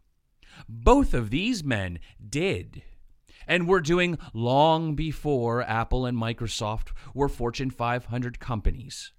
Both 0.69 1.13
of 1.13 1.31
these 1.31 1.65
men 1.65 1.99
did, 2.25 2.83
and 3.49 3.67
were 3.67 3.81
doing 3.81 4.17
long 4.33 4.95
before 4.95 5.63
Apple 5.63 6.07
and 6.07 6.17
Microsoft 6.17 6.93
were 7.15 7.29
Fortune 7.29 7.71
500 7.71 8.39
companies. 8.39 9.11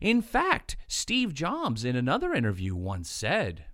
In 0.00 0.22
fact, 0.22 0.76
Steve 0.86 1.34
Jobs, 1.34 1.84
in 1.84 1.94
another 1.94 2.32
interview, 2.32 2.74
once 2.74 3.10
said 3.10 3.64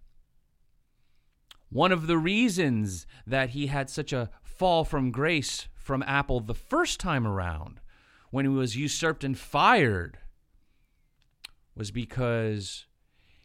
one 1.69 1.93
of 1.93 2.07
the 2.07 2.19
reasons 2.19 3.07
that 3.27 3.51
he 3.51 3.67
had 3.67 3.91
such 3.91 4.13
a 4.13 4.31
fall 4.43 4.85
from 4.85 5.11
grace 5.11 5.69
from 5.75 6.03
Apple 6.05 6.41
the 6.41 6.55
first 6.55 6.99
time 6.99 7.27
around 7.27 7.81
when 8.31 8.45
he 8.45 8.49
was 8.49 8.77
usurped 8.77 9.25
and 9.25 9.39
fired 9.39 10.19
was 11.75 11.91
because 11.91 12.87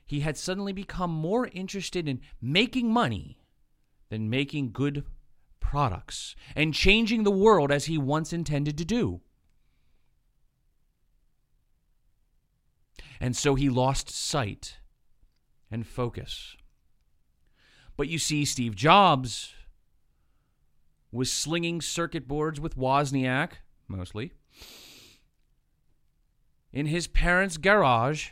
he 0.05 0.21
had 0.21 0.37
suddenly 0.37 0.73
become 0.73 1.11
more 1.11 1.47
interested 1.47 2.07
in 2.07 2.21
making 2.41 2.91
money 2.91 3.41
than 4.09 4.29
making 4.29 4.71
good 4.71 5.03
products 5.59 6.35
and 6.55 6.73
changing 6.73 7.23
the 7.23 7.31
world 7.31 7.71
as 7.71 7.85
he 7.85 7.97
once 7.97 8.33
intended 8.33 8.77
to 8.77 8.85
do. 8.85 9.21
And 13.21 13.37
so 13.37 13.53
he 13.53 13.69
lost 13.69 14.09
sight 14.09 14.79
and 15.69 15.85
focus. 15.85 16.57
But 17.95 18.07
you 18.07 18.17
see, 18.17 18.45
Steve 18.45 18.75
Jobs 18.75 19.53
was 21.11 21.31
slinging 21.31 21.81
circuit 21.81 22.27
boards 22.27 22.59
with 22.59 22.75
Wozniak, 22.75 23.51
mostly, 23.87 24.33
in 26.73 26.87
his 26.87 27.05
parents' 27.05 27.57
garage 27.57 28.29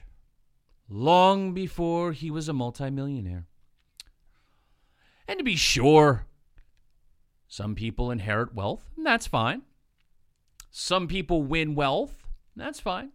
long 0.89 1.53
before 1.53 2.12
he 2.12 2.31
was 2.31 2.50
a 2.50 2.53
multimillionaire. 2.53 3.46
And 5.27 5.38
to 5.38 5.43
be 5.43 5.55
sure, 5.55 6.25
some 7.48 7.75
people 7.75 8.10
inherit 8.10 8.55
wealth, 8.55 8.89
and 8.98 9.05
that's 9.05 9.27
fine. 9.27 9.62
Some 10.72 11.08
people 11.08 11.43
win 11.43 11.75
wealth, 11.75 12.24
and 12.55 12.65
that's 12.65 12.79
fine. 12.79 13.12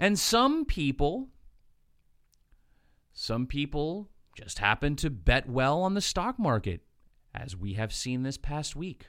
And 0.00 0.18
some 0.18 0.64
people, 0.64 1.28
some 3.12 3.46
people 3.46 4.08
just 4.34 4.58
happen 4.58 4.96
to 4.96 5.10
bet 5.10 5.46
well 5.46 5.82
on 5.82 5.92
the 5.92 6.00
stock 6.00 6.38
market 6.38 6.80
as 7.34 7.54
we 7.54 7.74
have 7.74 7.92
seen 7.92 8.22
this 8.22 8.38
past 8.38 8.74
week. 8.74 9.08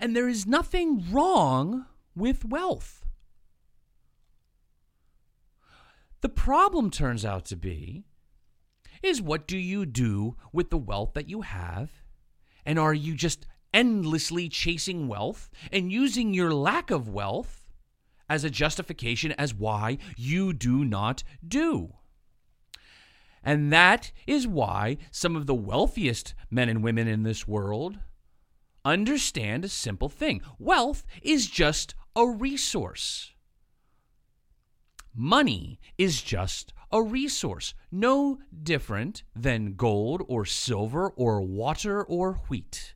And 0.00 0.16
there 0.16 0.26
is 0.26 0.46
nothing 0.46 1.04
wrong 1.12 1.84
with 2.16 2.46
wealth. 2.46 3.04
The 6.22 6.30
problem 6.30 6.90
turns 6.90 7.22
out 7.22 7.44
to 7.46 7.56
be 7.56 8.06
is 9.02 9.20
what 9.20 9.46
do 9.46 9.58
you 9.58 9.84
do 9.84 10.36
with 10.54 10.70
the 10.70 10.78
wealth 10.78 11.12
that 11.12 11.28
you 11.28 11.42
have? 11.42 11.90
And 12.64 12.78
are 12.78 12.94
you 12.94 13.14
just 13.14 13.46
endlessly 13.74 14.48
chasing 14.48 15.06
wealth 15.06 15.50
and 15.70 15.92
using 15.92 16.32
your 16.32 16.54
lack 16.54 16.90
of 16.90 17.10
wealth 17.10 17.63
as 18.28 18.44
a 18.44 18.50
justification 18.50 19.32
as 19.32 19.54
why 19.54 19.98
you 20.16 20.52
do 20.52 20.84
not 20.84 21.22
do? 21.46 21.94
And 23.42 23.72
that 23.72 24.10
is 24.26 24.46
why 24.46 24.96
some 25.10 25.36
of 25.36 25.46
the 25.46 25.54
wealthiest 25.54 26.34
men 26.50 26.68
and 26.68 26.82
women 26.82 27.06
in 27.06 27.22
this 27.22 27.46
world 27.46 27.98
understand 28.84 29.64
a 29.64 29.68
simple 29.68 30.08
thing 30.08 30.40
wealth 30.58 31.04
is 31.22 31.46
just 31.46 31.94
a 32.16 32.26
resource. 32.26 33.32
Money 35.14 35.78
is 35.96 36.22
just 36.22 36.72
a 36.90 37.02
resource, 37.02 37.74
no 37.92 38.38
different 38.62 39.22
than 39.34 39.74
gold 39.74 40.22
or 40.28 40.44
silver 40.44 41.10
or 41.10 41.40
water 41.40 42.02
or 42.02 42.34
wheat. 42.48 42.93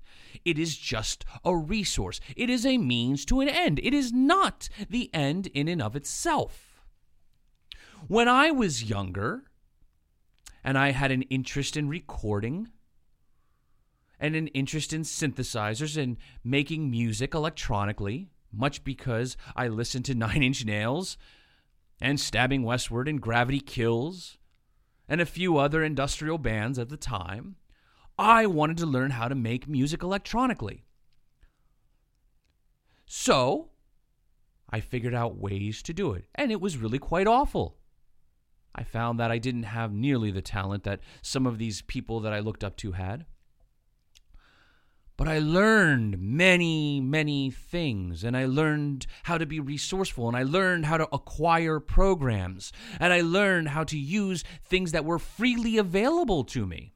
It 0.48 0.58
is 0.58 0.78
just 0.78 1.26
a 1.44 1.54
resource. 1.54 2.20
It 2.34 2.48
is 2.48 2.64
a 2.64 2.78
means 2.78 3.26
to 3.26 3.40
an 3.40 3.50
end. 3.50 3.80
It 3.82 3.92
is 3.92 4.14
not 4.14 4.70
the 4.88 5.10
end 5.12 5.48
in 5.48 5.68
and 5.68 5.82
of 5.82 5.94
itself. 5.94 6.82
When 8.06 8.28
I 8.28 8.50
was 8.50 8.84
younger 8.84 9.44
and 10.64 10.78
I 10.78 10.92
had 10.92 11.10
an 11.10 11.20
interest 11.22 11.76
in 11.76 11.90
recording 11.90 12.68
and 14.18 14.34
an 14.34 14.46
interest 14.48 14.94
in 14.94 15.02
synthesizers 15.02 16.02
and 16.02 16.16
making 16.42 16.90
music 16.90 17.34
electronically, 17.34 18.30
much 18.50 18.84
because 18.84 19.36
I 19.54 19.68
listened 19.68 20.06
to 20.06 20.14
Nine 20.26 20.42
Inch 20.42 20.64
Nails 20.64 21.18
and 22.00 22.18
Stabbing 22.18 22.62
Westward 22.62 23.06
and 23.06 23.20
Gravity 23.20 23.60
Kills 23.60 24.38
and 25.06 25.20
a 25.20 25.26
few 25.26 25.58
other 25.58 25.84
industrial 25.84 26.38
bands 26.38 26.78
at 26.78 26.88
the 26.88 26.96
time. 26.96 27.56
I 28.18 28.46
wanted 28.46 28.78
to 28.78 28.87
learn 28.87 29.12
how 29.12 29.28
to 29.28 29.34
make 29.34 29.68
music 29.68 30.02
electronically. 30.02 30.84
So, 33.06 33.70
I 34.68 34.80
figured 34.80 35.14
out 35.14 35.38
ways 35.38 35.82
to 35.84 35.94
do 35.94 36.12
it, 36.12 36.26
and 36.34 36.50
it 36.50 36.60
was 36.60 36.76
really 36.76 36.98
quite 36.98 37.26
awful. 37.26 37.78
I 38.75 38.82
found 38.82 39.18
that 39.18 39.30
I 39.30 39.38
didn't 39.38 39.62
have 39.62 39.92
nearly 39.92 40.30
the 40.30 40.42
talent 40.42 40.84
that 40.84 41.00
some 41.22 41.46
of 41.46 41.58
these 41.58 41.80
people 41.82 42.20
that 42.20 42.32
I 42.32 42.40
looked 42.40 42.64
up 42.64 42.76
to 42.78 42.92
had. 42.92 43.25
But 45.16 45.26
I 45.26 45.38
learned 45.38 46.20
many, 46.20 47.00
many 47.00 47.50
things, 47.50 48.22
and 48.22 48.37
I 48.37 48.46
learned 48.46 49.06
how 49.25 49.38
to 49.38 49.46
be 49.46 49.58
resourceful, 49.58 50.28
and 50.28 50.37
I 50.37 50.42
learned 50.42 50.87
how 50.87 50.96
to 50.96 51.08
acquire 51.12 51.80
programs, 51.80 52.72
and 53.00 53.12
I 53.12 53.20
learned 53.20 53.70
how 53.70 53.84
to 53.84 53.98
use 53.98 54.44
things 54.64 54.92
that 54.92 55.04
were 55.04 55.18
freely 55.18 55.76
available 55.76 56.44
to 56.44 56.66
me. 56.66 56.94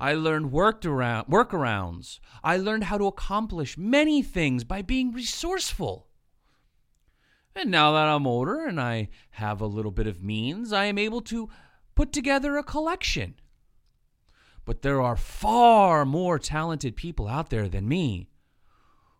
I 0.00 0.14
learned 0.14 0.50
worked 0.50 0.86
around, 0.86 1.28
workarounds. 1.28 2.18
I 2.42 2.56
learned 2.56 2.84
how 2.84 2.98
to 2.98 3.06
accomplish 3.06 3.78
many 3.78 4.22
things 4.22 4.64
by 4.64 4.82
being 4.82 5.12
resourceful. 5.12 6.08
And 7.54 7.70
now 7.70 7.92
that 7.92 8.08
I'm 8.08 8.26
older 8.26 8.64
and 8.66 8.80
I 8.80 9.10
have 9.32 9.60
a 9.60 9.66
little 9.66 9.90
bit 9.92 10.06
of 10.06 10.22
means, 10.22 10.72
I 10.72 10.86
am 10.86 10.98
able 10.98 11.20
to 11.22 11.48
put 11.94 12.12
together 12.12 12.56
a 12.56 12.64
collection 12.64 13.34
but 14.70 14.82
there 14.82 15.00
are 15.00 15.16
far 15.16 16.04
more 16.04 16.38
talented 16.38 16.94
people 16.94 17.26
out 17.26 17.50
there 17.50 17.68
than 17.68 17.88
me 17.88 18.28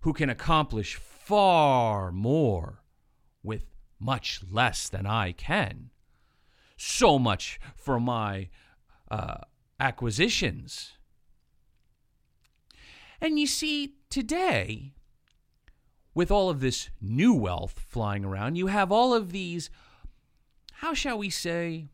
who 0.02 0.12
can 0.12 0.30
accomplish 0.30 0.94
far 0.94 2.12
more 2.12 2.84
with 3.42 3.64
much 3.98 4.42
less 4.48 4.88
than 4.88 5.06
I 5.06 5.32
can. 5.32 5.90
So 6.76 7.18
much 7.18 7.58
for 7.74 7.98
my 7.98 8.48
uh, 9.10 9.38
acquisitions. 9.80 10.92
And 13.20 13.38
you 13.38 13.46
see, 13.46 13.96
today, 14.08 14.92
with 16.14 16.30
all 16.30 16.48
of 16.50 16.60
this 16.60 16.90
new 17.00 17.34
wealth 17.34 17.84
flying 17.88 18.24
around, 18.24 18.56
you 18.56 18.68
have 18.68 18.92
all 18.92 19.12
of 19.14 19.32
these, 19.32 19.70
how 20.74 20.94
shall 20.94 21.18
we 21.18 21.30
say, 21.30 21.88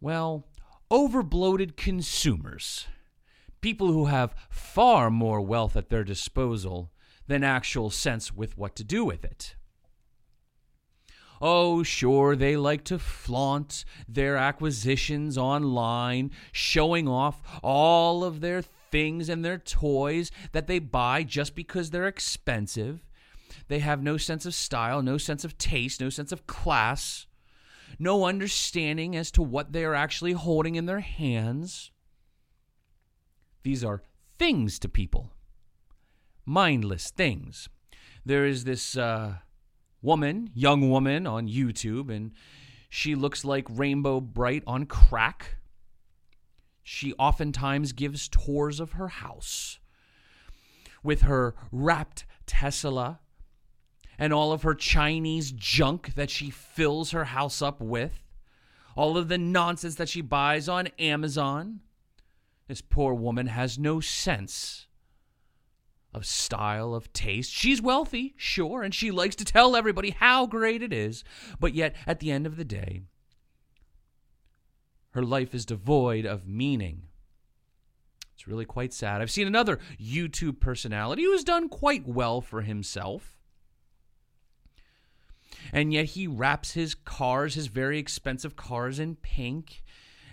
well, 0.00 0.46
overbloated 0.90 1.76
consumers, 1.76 2.86
people 3.60 3.92
who 3.92 4.06
have 4.06 4.34
far 4.48 5.10
more 5.10 5.40
wealth 5.40 5.76
at 5.76 5.88
their 5.88 6.04
disposal 6.04 6.90
than 7.26 7.44
actual 7.44 7.90
sense 7.90 8.32
with 8.32 8.56
what 8.58 8.74
to 8.76 8.84
do 8.84 9.04
with 9.04 9.24
it. 9.24 9.54
Oh, 11.40 11.82
sure, 11.82 12.36
they 12.36 12.56
like 12.56 12.84
to 12.84 12.98
flaunt 12.98 13.84
their 14.06 14.36
acquisitions 14.36 15.38
online, 15.38 16.30
showing 16.52 17.08
off 17.08 17.42
all 17.62 18.22
of 18.24 18.40
their 18.40 18.62
things 18.62 19.28
and 19.28 19.44
their 19.44 19.58
toys 19.58 20.30
that 20.52 20.66
they 20.66 20.78
buy 20.78 21.22
just 21.22 21.54
because 21.54 21.90
they're 21.90 22.06
expensive. 22.06 23.06
They 23.68 23.78
have 23.78 24.02
no 24.02 24.16
sense 24.16 24.44
of 24.44 24.54
style, 24.54 25.02
no 25.02 25.16
sense 25.16 25.44
of 25.44 25.56
taste, 25.56 26.00
no 26.00 26.10
sense 26.10 26.32
of 26.32 26.46
class 26.46 27.26
no 27.98 28.24
understanding 28.24 29.16
as 29.16 29.30
to 29.32 29.42
what 29.42 29.72
they 29.72 29.84
are 29.84 29.94
actually 29.94 30.32
holding 30.32 30.74
in 30.74 30.86
their 30.86 31.00
hands. 31.00 31.90
These 33.62 33.84
are 33.84 34.02
things 34.38 34.78
to 34.80 34.88
people, 34.88 35.32
mindless 36.46 37.10
things. 37.10 37.68
There 38.24 38.46
is 38.46 38.64
this 38.64 38.96
uh, 38.96 39.36
woman, 40.02 40.50
young 40.54 40.90
woman 40.90 41.26
on 41.26 41.48
YouTube, 41.48 42.10
and 42.14 42.32
she 42.88 43.14
looks 43.14 43.44
like 43.44 43.66
Rainbow 43.68 44.20
Brite 44.20 44.64
on 44.66 44.86
crack. 44.86 45.56
She 46.82 47.14
oftentimes 47.14 47.92
gives 47.92 48.28
tours 48.28 48.80
of 48.80 48.92
her 48.92 49.08
house 49.08 49.78
with 51.02 51.22
her 51.22 51.54
wrapped 51.70 52.24
Tesla 52.46 53.20
and 54.18 54.32
all 54.32 54.52
of 54.52 54.62
her 54.62 54.74
Chinese 54.74 55.52
junk 55.52 56.14
that 56.14 56.30
she 56.30 56.50
fills 56.50 57.12
her 57.12 57.24
house 57.26 57.62
up 57.62 57.80
with, 57.80 58.22
all 58.96 59.16
of 59.16 59.28
the 59.28 59.38
nonsense 59.38 59.94
that 59.94 60.08
she 60.08 60.20
buys 60.20 60.68
on 60.68 60.88
Amazon. 60.98 61.80
This 62.68 62.82
poor 62.82 63.14
woman 63.14 63.46
has 63.46 63.78
no 63.78 64.00
sense 64.00 64.86
of 66.12 66.26
style, 66.26 66.94
of 66.94 67.12
taste. 67.12 67.52
She's 67.52 67.80
wealthy, 67.80 68.34
sure, 68.36 68.82
and 68.82 68.94
she 68.94 69.10
likes 69.10 69.36
to 69.36 69.44
tell 69.44 69.76
everybody 69.76 70.10
how 70.10 70.46
great 70.46 70.82
it 70.82 70.92
is, 70.92 71.24
but 71.58 71.74
yet 71.74 71.94
at 72.06 72.20
the 72.20 72.30
end 72.30 72.46
of 72.46 72.56
the 72.56 72.64
day, 72.64 73.02
her 75.10 75.22
life 75.22 75.54
is 75.54 75.64
devoid 75.66 76.26
of 76.26 76.46
meaning. 76.46 77.02
It's 78.34 78.48
really 78.48 78.64
quite 78.64 78.92
sad. 78.92 79.20
I've 79.20 79.30
seen 79.30 79.46
another 79.46 79.78
YouTube 80.00 80.60
personality 80.60 81.24
who 81.24 81.32
has 81.32 81.44
done 81.44 81.68
quite 81.68 82.06
well 82.08 82.40
for 82.40 82.62
himself 82.62 83.40
and 85.72 85.92
yet 85.92 86.06
he 86.06 86.26
wraps 86.26 86.72
his 86.72 86.94
cars, 86.94 87.54
his 87.54 87.68
very 87.68 87.98
expensive 87.98 88.56
cars, 88.56 88.98
in 88.98 89.16
pink, 89.16 89.82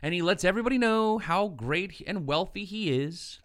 and 0.01 0.13
he 0.13 0.21
lets 0.21 0.43
everybody 0.43 0.77
know 0.77 1.17
how 1.17 1.47
great 1.47 2.01
and 2.05 2.27
wealthy 2.27 2.65
he 2.65 2.91
is. 2.91 3.39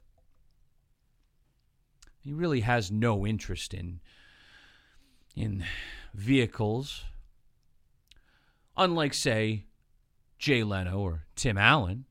He 2.22 2.32
really 2.32 2.60
has 2.60 2.90
no 2.90 3.26
interest 3.26 3.74
in 3.74 4.00
in 5.34 5.64
vehicles. 6.14 7.04
Unlike, 8.76 9.14
say, 9.14 9.64
Jay 10.38 10.62
Leno 10.62 10.98
or 10.98 11.26
Tim 11.36 11.56
Allen. 11.56 12.04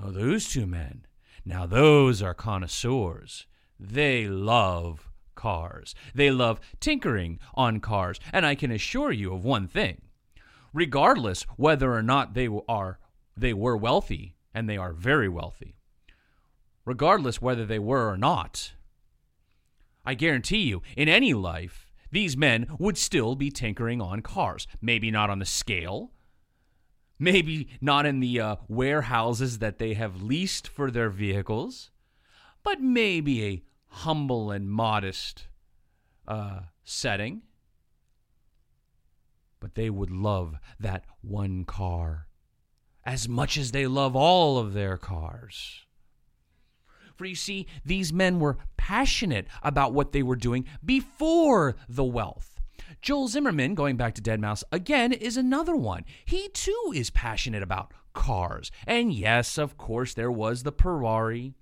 Oh, 0.00 0.10
those 0.10 0.48
two 0.48 0.66
men. 0.66 1.06
Now, 1.44 1.64
those 1.66 2.20
are 2.22 2.34
connoisseurs. 2.34 3.46
They 3.78 4.26
love 4.26 5.08
cars. 5.34 5.94
They 6.14 6.30
love 6.30 6.60
tinkering 6.80 7.38
on 7.54 7.80
cars. 7.80 8.18
And 8.32 8.44
I 8.44 8.54
can 8.54 8.70
assure 8.70 9.12
you 9.12 9.32
of 9.32 9.44
one 9.44 9.68
thing 9.68 10.02
regardless 10.72 11.42
whether 11.56 11.92
or 11.92 12.02
not 12.02 12.34
they 12.34 12.48
are 12.68 12.98
they 13.36 13.52
were 13.52 13.76
wealthy 13.76 14.34
and 14.54 14.68
they 14.68 14.76
are 14.76 14.92
very 14.92 15.28
wealthy 15.28 15.76
regardless 16.84 17.40
whether 17.40 17.64
they 17.64 17.78
were 17.78 18.10
or 18.10 18.16
not 18.16 18.72
i 20.08 20.14
guarantee 20.14 20.62
you 20.62 20.82
in 20.96 21.08
any 21.08 21.32
life 21.32 21.86
these 22.10 22.36
men 22.36 22.66
would 22.78 22.96
still 22.96 23.34
be 23.34 23.50
tinkering 23.50 24.00
on 24.00 24.20
cars 24.20 24.66
maybe 24.80 25.10
not 25.10 25.30
on 25.30 25.38
the 25.38 25.44
scale 25.44 26.12
maybe 27.18 27.68
not 27.80 28.06
in 28.06 28.20
the 28.20 28.40
uh, 28.40 28.56
warehouses 28.68 29.58
that 29.58 29.78
they 29.78 29.94
have 29.94 30.22
leased 30.22 30.66
for 30.66 30.90
their 30.90 31.10
vehicles 31.10 31.90
but 32.62 32.80
maybe 32.80 33.44
a 33.44 33.62
humble 33.88 34.50
and 34.50 34.70
modest 34.70 35.48
uh, 36.26 36.60
setting. 36.84 37.42
But 39.60 39.74
they 39.74 39.90
would 39.90 40.10
love 40.10 40.56
that 40.78 41.04
one 41.20 41.64
car 41.64 42.28
as 43.04 43.28
much 43.28 43.56
as 43.56 43.72
they 43.72 43.86
love 43.86 44.14
all 44.14 44.58
of 44.58 44.72
their 44.72 44.96
cars. 44.96 45.86
For 47.18 47.26
you 47.26 47.34
see, 47.34 47.66
these 47.84 48.12
men 48.12 48.38
were 48.38 48.58
passionate 48.76 49.48
about 49.60 49.92
what 49.92 50.12
they 50.12 50.22
were 50.22 50.36
doing 50.36 50.66
before 50.84 51.74
the 51.88 52.04
wealth. 52.04 52.60
Joel 53.02 53.26
Zimmerman, 53.26 53.74
going 53.74 53.96
back 53.96 54.14
to 54.14 54.22
Deadmau5, 54.22 54.62
again, 54.70 55.12
is 55.12 55.36
another 55.36 55.74
one. 55.74 56.04
He 56.24 56.48
too 56.50 56.92
is 56.94 57.10
passionate 57.10 57.62
about 57.62 57.92
cars. 58.14 58.70
And 58.86 59.12
yes, 59.12 59.58
of 59.58 59.76
course, 59.76 60.14
there 60.14 60.30
was 60.30 60.62
the 60.62 60.70
Ferrari 60.70 61.54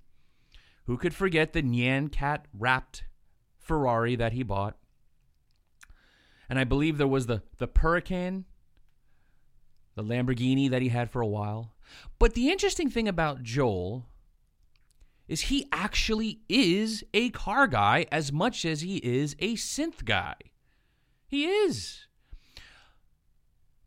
who 0.84 0.98
could 0.98 1.14
forget 1.14 1.54
the 1.54 1.62
Nyan 1.62 2.12
Cat 2.12 2.46
wrapped 2.52 3.04
Ferrari 3.58 4.14
that 4.14 4.34
he 4.34 4.42
bought? 4.42 4.76
And 6.50 6.58
I 6.58 6.64
believe 6.64 6.98
there 6.98 7.08
was 7.08 7.26
the, 7.26 7.42
the 7.56 7.66
Huracan, 7.66 8.44
the 9.94 10.04
Lamborghini 10.04 10.70
that 10.70 10.82
he 10.82 10.88
had 10.88 11.10
for 11.10 11.22
a 11.22 11.26
while. 11.26 11.74
But 12.18 12.34
the 12.34 12.50
interesting 12.50 12.90
thing 12.90 13.08
about 13.08 13.42
Joel 13.42 14.06
is 15.28 15.42
he 15.42 15.66
actually 15.72 16.40
is 16.48 17.04
a 17.12 17.30
car 17.30 17.66
guy 17.66 18.06
as 18.12 18.32
much 18.32 18.64
as 18.64 18.80
he 18.80 18.96
is 18.98 19.34
a 19.38 19.54
synth 19.54 20.04
guy. 20.04 20.34
He 21.26 21.46
is. 21.46 22.06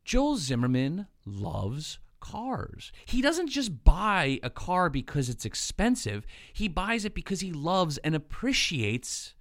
Joel 0.04 0.38
Zimmerman 0.38 1.08
loves 1.25 1.99
cars. 2.19 2.91
He 3.06 3.21
doesn't 3.21 3.49
just 3.49 3.84
buy 3.84 4.39
a 4.43 4.49
car 4.49 4.89
because 4.89 5.30
it's 5.30 5.45
expensive, 5.45 6.25
he 6.54 6.67
buys 6.67 7.06
it 7.06 7.15
because 7.15 7.39
he 7.39 7.52
loves 7.52 7.97
and 7.99 8.15
appreciates 8.15 9.36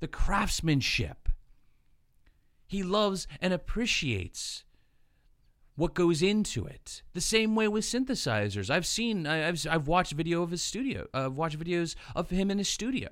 the 0.00 0.08
craftsmanship. 0.08 1.28
He 2.66 2.82
loves 2.82 3.28
and 3.40 3.52
appreciates 3.52 4.64
what 5.82 5.94
goes 5.94 6.22
into 6.22 6.64
it. 6.64 7.02
The 7.12 7.20
same 7.20 7.56
way 7.56 7.66
with 7.66 7.82
synthesizers. 7.82 8.70
I've 8.70 8.86
seen, 8.86 9.26
I've, 9.26 9.66
I've 9.68 9.88
watched 9.88 10.12
video 10.12 10.44
of 10.44 10.52
his 10.52 10.62
studio. 10.62 11.08
Uh, 11.12 11.26
I've 11.26 11.36
watched 11.36 11.58
videos 11.58 11.96
of 12.14 12.30
him 12.30 12.52
in 12.52 12.58
his 12.58 12.68
studio. 12.68 13.08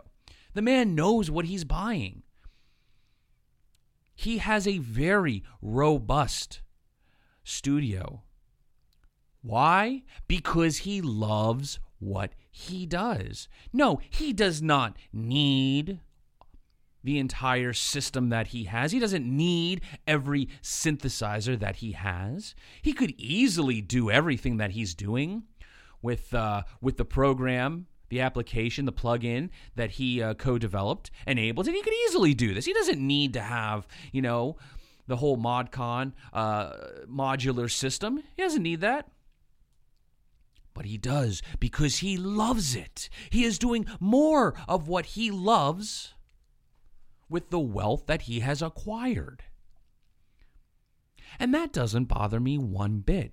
The 0.54 0.62
man 0.62 0.94
knows 0.94 1.33
what 1.33 1.46
he's 1.46 1.64
buying. 1.64 2.22
He 4.14 4.38
has 4.38 4.68
a 4.68 4.78
very 4.78 5.42
robust 5.61 6.61
studio. 7.42 8.22
Why? 9.42 10.04
Because 10.28 10.78
he 10.78 11.00
loves 11.00 11.80
what 11.98 12.35
he 12.52 12.87
does. 12.87 13.48
No, 13.72 14.00
he 14.11 14.33
does 14.33 14.62
not 14.62 14.96
need 15.12 15.98
the 17.02 17.18
entire 17.18 17.72
system 17.72 18.28
that 18.28 18.48
he 18.48 18.64
has. 18.64 18.92
He 18.92 18.98
doesn't 18.98 19.24
need 19.24 19.82
every 20.06 20.48
synthesizer 20.62 21.58
that 21.58 21.76
he 21.76 21.92
has. 21.92 22.54
He 22.82 22.92
could 22.92 23.14
easily 23.16 23.80
do 23.80 24.10
everything 24.10 24.58
that 24.58 24.72
he's 24.72 24.94
doing 24.94 25.44
with 26.02 26.32
uh, 26.34 26.62
with 26.80 26.96
the 26.96 27.04
program, 27.04 27.86
the 28.08 28.20
application, 28.20 28.84
the 28.84 28.92
plugin 28.92 29.50
that 29.76 29.92
he 29.92 30.22
uh, 30.22 30.34
co-developed, 30.34 31.10
enabled, 31.26 31.66
and 31.66 31.76
he 31.76 31.82
could 31.82 31.94
easily 32.06 32.34
do 32.34 32.54
this. 32.54 32.66
He 32.66 32.72
doesn't 32.72 33.00
need 33.00 33.32
to 33.34 33.40
have 33.40 33.86
you 34.12 34.22
know 34.22 34.56
the 35.06 35.16
whole 35.16 35.36
ModCon 35.36 36.12
uh, 36.32 36.72
modular 37.08 37.70
system. 37.70 38.22
He 38.36 38.42
doesn't 38.42 38.62
need 38.62 38.80
that. 38.80 39.08
But 40.72 40.84
he 40.84 40.96
does 40.96 41.42
because 41.58 41.98
he 41.98 42.16
loves 42.16 42.76
it. 42.76 43.10
He 43.28 43.44
is 43.44 43.58
doing 43.58 43.86
more 43.98 44.54
of 44.68 44.86
what 44.86 45.04
he 45.04 45.30
loves 45.30 46.14
with 47.31 47.49
the 47.49 47.61
wealth 47.61 48.07
that 48.07 48.23
he 48.23 48.40
has 48.40 48.61
acquired. 48.61 49.45
And 51.38 51.55
that 51.55 51.73
doesn't 51.73 52.07
bother 52.07 52.40
me 52.40 52.59
one 52.59 52.99
bit. 52.99 53.33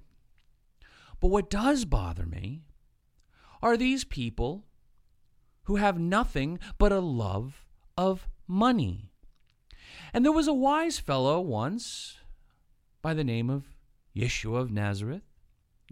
But 1.19 1.29
what 1.29 1.49
does 1.49 1.83
bother 1.83 2.25
me 2.25 2.61
are 3.61 3.75
these 3.75 4.05
people 4.05 4.65
who 5.63 5.75
have 5.75 5.99
nothing 5.99 6.59
but 6.77 6.91
a 6.91 6.99
love 6.99 7.65
of 7.97 8.27
money. 8.47 9.11
And 10.13 10.23
there 10.23 10.31
was 10.31 10.47
a 10.47 10.53
wise 10.53 10.99
fellow 10.99 11.41
once 11.41 12.17
by 13.01 13.13
the 13.13 13.23
name 13.23 13.49
of 13.49 13.65
Yeshua 14.15 14.61
of 14.61 14.71
Nazareth, 14.71 15.23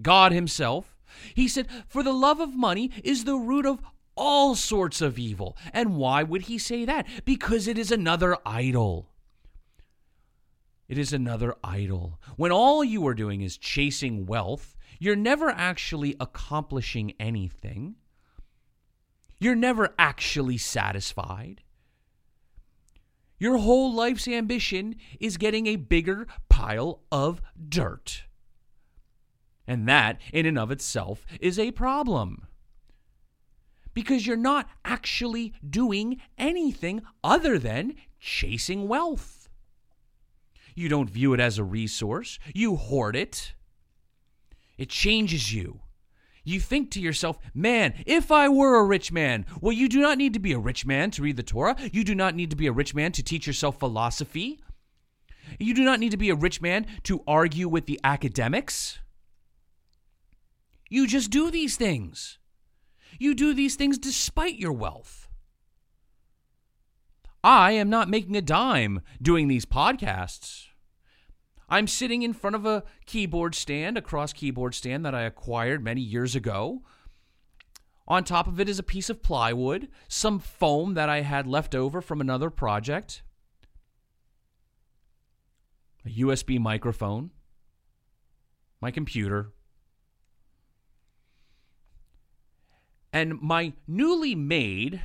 God 0.01 0.31
Himself. 0.31 0.95
He 1.33 1.47
said, 1.47 1.67
For 1.87 2.03
the 2.03 2.13
love 2.13 2.39
of 2.39 2.55
money 2.55 2.91
is 3.03 3.23
the 3.23 3.35
root 3.35 3.65
of 3.65 3.81
all 4.15 4.55
sorts 4.55 5.01
of 5.01 5.19
evil. 5.19 5.57
And 5.73 5.95
why 5.95 6.23
would 6.23 6.43
he 6.43 6.57
say 6.57 6.85
that? 6.85 7.07
Because 7.25 7.67
it 7.67 7.77
is 7.77 7.91
another 7.91 8.37
idol. 8.45 9.09
It 10.87 10.97
is 10.97 11.13
another 11.13 11.55
idol. 11.63 12.19
When 12.35 12.51
all 12.51 12.83
you 12.83 13.05
are 13.07 13.15
doing 13.15 13.41
is 13.41 13.57
chasing 13.57 14.25
wealth, 14.25 14.75
you're 14.99 15.15
never 15.15 15.49
actually 15.49 16.15
accomplishing 16.19 17.13
anything. 17.19 17.95
You're 19.39 19.55
never 19.55 19.93
actually 19.97 20.57
satisfied. 20.57 21.61
Your 23.37 23.57
whole 23.57 23.93
life's 23.93 24.27
ambition 24.27 24.95
is 25.19 25.37
getting 25.37 25.67
a 25.67 25.75
bigger 25.75 26.27
pile 26.49 27.01
of 27.11 27.41
dirt. 27.67 28.23
And 29.67 29.89
that, 29.89 30.21
in 30.31 30.45
and 30.45 30.57
of 30.57 30.71
itself, 30.71 31.25
is 31.41 31.59
a 31.59 31.71
problem 31.71 32.47
because 33.95 34.27
you're 34.27 34.37
not 34.37 34.69
actually 34.83 35.53
doing 35.67 36.21
anything 36.37 37.01
other 37.23 37.57
than 37.57 37.95
chasing 38.19 38.87
wealth. 38.87 39.49
You 40.75 40.89
don't 40.89 41.09
view 41.09 41.33
it 41.33 41.39
as 41.39 41.57
a 41.57 41.63
resource, 41.63 42.37
you 42.53 42.75
hoard 42.75 43.15
it. 43.15 43.53
It 44.77 44.89
changes 44.89 45.51
you. 45.53 45.79
You 46.43 46.59
think 46.59 46.91
to 46.91 47.01
yourself, 47.01 47.39
man, 47.55 47.95
if 48.05 48.31
I 48.31 48.49
were 48.49 48.75
a 48.75 48.83
rich 48.83 49.11
man, 49.11 49.47
well, 49.61 49.71
you 49.71 49.89
do 49.89 49.99
not 49.99 50.19
need 50.19 50.33
to 50.33 50.39
be 50.39 50.51
a 50.51 50.59
rich 50.59 50.85
man 50.85 51.09
to 51.11 51.23
read 51.23 51.37
the 51.37 51.43
Torah. 51.43 51.75
You 51.91 52.03
do 52.03 52.13
not 52.13 52.35
need 52.35 52.51
to 52.51 52.55
be 52.55 52.67
a 52.67 52.71
rich 52.71 52.93
man 52.93 53.11
to 53.13 53.23
teach 53.23 53.47
yourself 53.47 53.79
philosophy. 53.79 54.59
You 55.57 55.73
do 55.73 55.83
not 55.83 55.99
need 55.99 56.11
to 56.11 56.17
be 56.17 56.29
a 56.29 56.35
rich 56.35 56.61
man 56.61 56.85
to 57.03 57.23
argue 57.25 57.67
with 57.67 57.87
the 57.87 57.99
academics. 58.03 58.99
You 60.89 61.07
just 61.07 61.31
do 61.31 61.49
these 61.49 61.77
things. 61.77 62.37
You 63.19 63.33
do 63.33 63.53
these 63.53 63.75
things 63.75 63.97
despite 63.97 64.57
your 64.57 64.73
wealth. 64.73 65.27
I 67.43 67.71
am 67.71 67.89
not 67.89 68.09
making 68.09 68.35
a 68.35 68.41
dime 68.41 69.01
doing 69.21 69.47
these 69.47 69.65
podcasts. 69.65 70.65
I'm 71.69 71.87
sitting 71.87 72.21
in 72.21 72.33
front 72.33 72.55
of 72.55 72.65
a 72.65 72.83
keyboard 73.05 73.55
stand, 73.55 73.97
a 73.97 74.01
cross 74.01 74.33
keyboard 74.33 74.75
stand 74.75 75.05
that 75.05 75.15
I 75.15 75.23
acquired 75.23 75.83
many 75.83 76.01
years 76.01 76.35
ago. 76.35 76.83
On 78.07 78.23
top 78.23 78.47
of 78.47 78.59
it 78.59 78.69
is 78.69 78.77
a 78.77 78.83
piece 78.83 79.09
of 79.09 79.23
plywood, 79.23 79.89
some 80.07 80.37
foam 80.37 80.93
that 80.93 81.09
I 81.09 81.21
had 81.21 81.47
left 81.47 81.73
over 81.73 82.01
from 82.01 82.21
another 82.21 82.51
project, 82.51 83.23
a 86.05 86.09
USB 86.09 86.59
microphone, 86.59 87.31
my 88.79 88.91
computer, 88.91 89.53
And 93.15 93.41
my 93.41 93.71
newly 93.87 94.35
made 94.35 95.01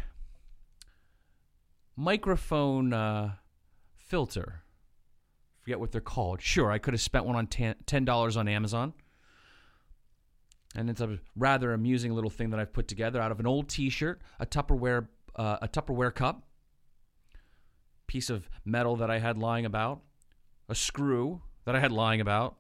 microphone 1.95 2.93
uh, 2.93 3.35
filter, 3.99 4.65
forget 5.61 5.79
what 5.79 5.93
they're 5.93 6.01
called. 6.01 6.43
Sure, 6.43 6.73
I 6.73 6.79
could 6.79 6.93
have 6.93 7.01
spent 7.01 7.25
one 7.25 7.37
on 7.37 7.47
$10 7.47 8.37
on 8.37 8.49
Amazon. 8.49 8.95
And 10.75 10.91
it's 10.91 11.01
a 11.01 11.21
rather 11.37 11.73
amusing 11.73 12.13
little 12.13 12.31
thing 12.31 12.51
that 12.51 12.59
I've 12.59 12.73
put 12.73 12.89
together 12.89 13.23
out 13.23 13.31
of 13.31 13.39
an 13.39 13.47
old 13.47 13.69
T-shirt, 13.69 14.21
a 14.41 14.47
Tupperware, 14.47 15.07
uh, 15.37 15.59
a 15.63 15.69
Tupperware 15.69 16.13
cup, 16.13 16.49
piece 18.09 18.29
of 18.29 18.51
metal 18.65 18.97
that 18.97 19.09
I 19.09 19.21
had 19.21 19.39
lying 19.39 19.65
about, 19.65 20.01
a 20.69 20.75
screw 20.75 21.43
that 21.65 21.77
I 21.77 21.79
had 21.79 21.93
lying 21.93 22.21
about, 22.21 22.57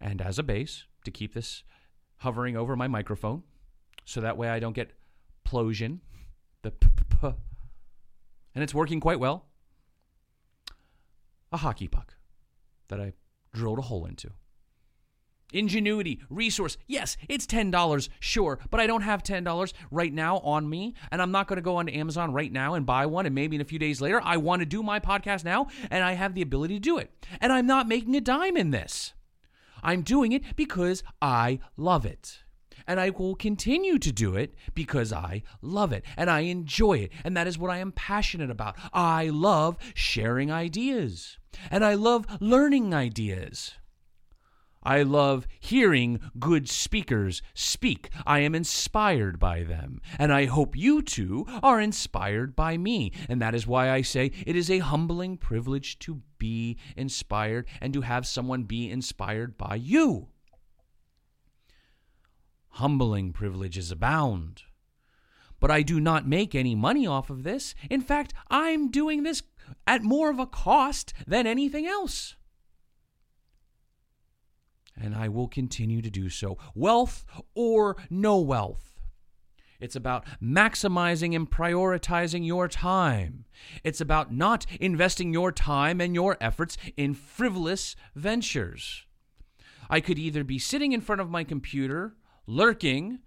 and 0.00 0.20
as 0.20 0.36
a 0.36 0.42
base 0.42 0.86
to 1.04 1.12
keep 1.12 1.34
this 1.34 1.62
hovering 2.20 2.56
over 2.56 2.76
my 2.76 2.86
microphone 2.88 3.42
so 4.04 4.20
that 4.20 4.36
way 4.36 4.48
I 4.48 4.60
don't 4.60 4.74
get 4.74 4.92
plosion. 5.44 5.98
The 6.62 6.70
p- 6.70 6.88
p- 6.96 7.16
p- 7.20 7.34
and 8.54 8.62
it's 8.62 8.74
working 8.74 9.00
quite 9.00 9.20
well. 9.20 9.46
A 11.52 11.56
hockey 11.56 11.88
puck 11.88 12.14
that 12.88 13.00
I 13.00 13.14
drilled 13.52 13.78
a 13.78 13.82
hole 13.82 14.06
into. 14.06 14.30
Ingenuity, 15.52 16.20
resource. 16.28 16.76
Yes, 16.86 17.16
it's 17.28 17.46
$10, 17.46 18.08
sure, 18.20 18.60
but 18.70 18.78
I 18.78 18.86
don't 18.86 19.02
have 19.02 19.24
$10 19.24 19.72
right 19.90 20.12
now 20.12 20.38
on 20.38 20.68
me, 20.68 20.94
and 21.10 21.20
I'm 21.20 21.32
not 21.32 21.48
going 21.48 21.56
to 21.56 21.62
go 21.62 21.76
onto 21.76 21.92
Amazon 21.92 22.32
right 22.32 22.52
now 22.52 22.74
and 22.74 22.86
buy 22.86 23.06
one, 23.06 23.26
and 23.26 23.34
maybe 23.34 23.56
in 23.56 23.62
a 23.62 23.64
few 23.64 23.78
days 23.78 24.00
later, 24.00 24.20
I 24.22 24.36
want 24.36 24.60
to 24.60 24.66
do 24.66 24.80
my 24.82 25.00
podcast 25.00 25.44
now, 25.44 25.66
and 25.90 26.04
I 26.04 26.12
have 26.12 26.34
the 26.34 26.42
ability 26.42 26.74
to 26.74 26.80
do 26.80 26.98
it. 26.98 27.10
And 27.40 27.52
I'm 27.52 27.66
not 27.66 27.88
making 27.88 28.14
a 28.14 28.20
dime 28.20 28.56
in 28.56 28.70
this. 28.70 29.12
I'm 29.82 30.02
doing 30.02 30.32
it 30.32 30.42
because 30.56 31.02
I 31.20 31.60
love 31.76 32.06
it. 32.06 32.40
And 32.86 32.98
I 32.98 33.10
will 33.10 33.34
continue 33.34 33.98
to 33.98 34.10
do 34.10 34.34
it 34.34 34.54
because 34.74 35.12
I 35.12 35.42
love 35.62 35.92
it 35.92 36.04
and 36.16 36.30
I 36.30 36.40
enjoy 36.40 36.94
it. 36.94 37.12
And 37.24 37.36
that 37.36 37.46
is 37.46 37.58
what 37.58 37.70
I 37.70 37.78
am 37.78 37.92
passionate 37.92 38.50
about. 38.50 38.76
I 38.92 39.28
love 39.28 39.76
sharing 39.94 40.50
ideas 40.50 41.38
and 41.70 41.84
I 41.84 41.94
love 41.94 42.26
learning 42.40 42.94
ideas. 42.94 43.74
I 44.82 45.02
love 45.02 45.46
hearing 45.58 46.20
good 46.38 46.68
speakers 46.68 47.42
speak. 47.52 48.08
I 48.26 48.40
am 48.40 48.54
inspired 48.54 49.38
by 49.38 49.62
them. 49.62 50.00
And 50.18 50.32
I 50.32 50.46
hope 50.46 50.76
you 50.76 51.02
too 51.02 51.46
are 51.62 51.80
inspired 51.80 52.56
by 52.56 52.78
me. 52.78 53.12
And 53.28 53.42
that 53.42 53.54
is 53.54 53.66
why 53.66 53.90
I 53.90 54.02
say 54.02 54.32
it 54.46 54.56
is 54.56 54.70
a 54.70 54.78
humbling 54.78 55.36
privilege 55.36 55.98
to 56.00 56.22
be 56.38 56.78
inspired 56.96 57.66
and 57.80 57.92
to 57.92 58.00
have 58.00 58.26
someone 58.26 58.62
be 58.62 58.90
inspired 58.90 59.58
by 59.58 59.74
you. 59.74 60.28
Humbling 62.74 63.32
privileges 63.32 63.90
abound. 63.90 64.62
But 65.58 65.70
I 65.70 65.82
do 65.82 66.00
not 66.00 66.26
make 66.26 66.54
any 66.54 66.74
money 66.74 67.06
off 67.06 67.28
of 67.28 67.42
this. 67.42 67.74
In 67.90 68.00
fact, 68.00 68.32
I'm 68.48 68.90
doing 68.90 69.24
this 69.24 69.42
at 69.86 70.02
more 70.02 70.30
of 70.30 70.38
a 70.38 70.46
cost 70.46 71.12
than 71.26 71.46
anything 71.46 71.86
else 71.86 72.36
and 74.96 75.14
I 75.14 75.28
will 75.28 75.48
continue 75.48 76.02
to 76.02 76.10
do 76.10 76.28
so. 76.28 76.58
Wealth 76.74 77.24
or 77.54 77.96
no 78.08 78.38
wealth. 78.38 78.90
It's 79.80 79.96
about 79.96 80.26
maximizing 80.42 81.34
and 81.34 81.50
prioritizing 81.50 82.46
your 82.46 82.68
time. 82.68 83.46
It's 83.82 84.00
about 84.00 84.32
not 84.32 84.66
investing 84.78 85.32
your 85.32 85.52
time 85.52 86.00
and 86.00 86.14
your 86.14 86.36
efforts 86.40 86.76
in 86.96 87.14
frivolous 87.14 87.96
ventures. 88.14 89.06
I 89.88 90.00
could 90.00 90.18
either 90.18 90.44
be 90.44 90.58
sitting 90.58 90.92
in 90.92 91.00
front 91.00 91.20
of 91.20 91.30
my 91.30 91.44
computer, 91.44 92.14
lurking 92.46 93.20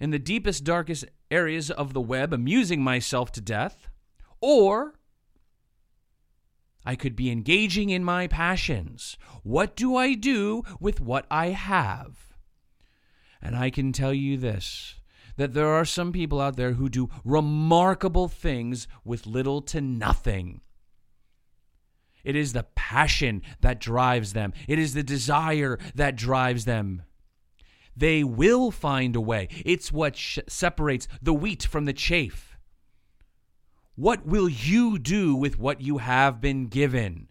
in 0.00 0.10
the 0.10 0.18
deepest, 0.18 0.64
darkest 0.64 1.04
areas 1.30 1.70
of 1.70 1.94
the 1.94 2.00
web, 2.00 2.32
amusing 2.32 2.82
myself 2.82 3.30
to 3.32 3.40
death, 3.40 3.88
or 4.40 4.94
I 6.84 6.96
could 6.96 7.14
be 7.14 7.30
engaging 7.30 7.90
in 7.90 8.04
my 8.04 8.26
passions. 8.26 9.16
What 9.42 9.76
do 9.76 9.96
I 9.96 10.14
do 10.14 10.62
with 10.80 11.00
what 11.00 11.26
I 11.30 11.48
have? 11.48 12.34
And 13.42 13.56
I 13.56 13.70
can 13.70 13.92
tell 13.92 14.14
you 14.14 14.36
this 14.36 14.96
that 15.36 15.54
there 15.54 15.68
are 15.68 15.86
some 15.86 16.12
people 16.12 16.38
out 16.38 16.56
there 16.56 16.74
who 16.74 16.88
do 16.90 17.08
remarkable 17.24 18.28
things 18.28 18.86
with 19.04 19.26
little 19.26 19.62
to 19.62 19.80
nothing. 19.80 20.60
It 22.24 22.36
is 22.36 22.52
the 22.52 22.66
passion 22.74 23.40
that 23.62 23.80
drives 23.80 24.34
them, 24.34 24.52
it 24.68 24.78
is 24.78 24.92
the 24.92 25.02
desire 25.02 25.78
that 25.94 26.16
drives 26.16 26.66
them. 26.66 27.04
They 27.96 28.22
will 28.22 28.70
find 28.70 29.16
a 29.16 29.20
way. 29.20 29.48
It's 29.64 29.90
what 29.90 30.16
sh- 30.16 30.38
separates 30.46 31.08
the 31.20 31.34
wheat 31.34 31.64
from 31.64 31.86
the 31.86 31.92
chaff. 31.92 32.49
What 33.96 34.26
will 34.26 34.48
you 34.48 34.98
do 34.98 35.34
with 35.34 35.58
what 35.58 35.80
you 35.80 35.98
have 35.98 36.40
been 36.40 36.66
given? 36.68 37.28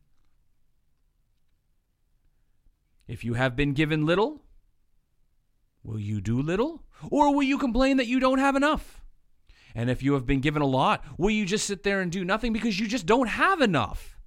If 3.07 3.23
you 3.23 3.33
have 3.33 3.55
been 3.55 3.73
given 3.73 4.05
little, 4.05 4.43
will 5.83 5.99
you 5.99 6.21
do 6.21 6.41
little? 6.41 6.83
Or 7.09 7.33
will 7.33 7.43
you 7.43 7.57
complain 7.57 7.97
that 7.97 8.07
you 8.07 8.19
don't 8.19 8.39
have 8.39 8.55
enough? 8.55 9.01
And 9.73 9.89
if 9.89 10.03
you 10.03 10.13
have 10.13 10.25
been 10.25 10.41
given 10.41 10.61
a 10.61 10.67
lot, 10.67 11.03
will 11.17 11.29
you 11.29 11.45
just 11.45 11.65
sit 11.65 11.83
there 11.83 12.01
and 12.01 12.11
do 12.11 12.23
nothing 12.25 12.53
because 12.53 12.79
you 12.79 12.87
just 12.87 13.05
don't 13.05 13.29
have 13.29 13.61
enough? 13.61 14.19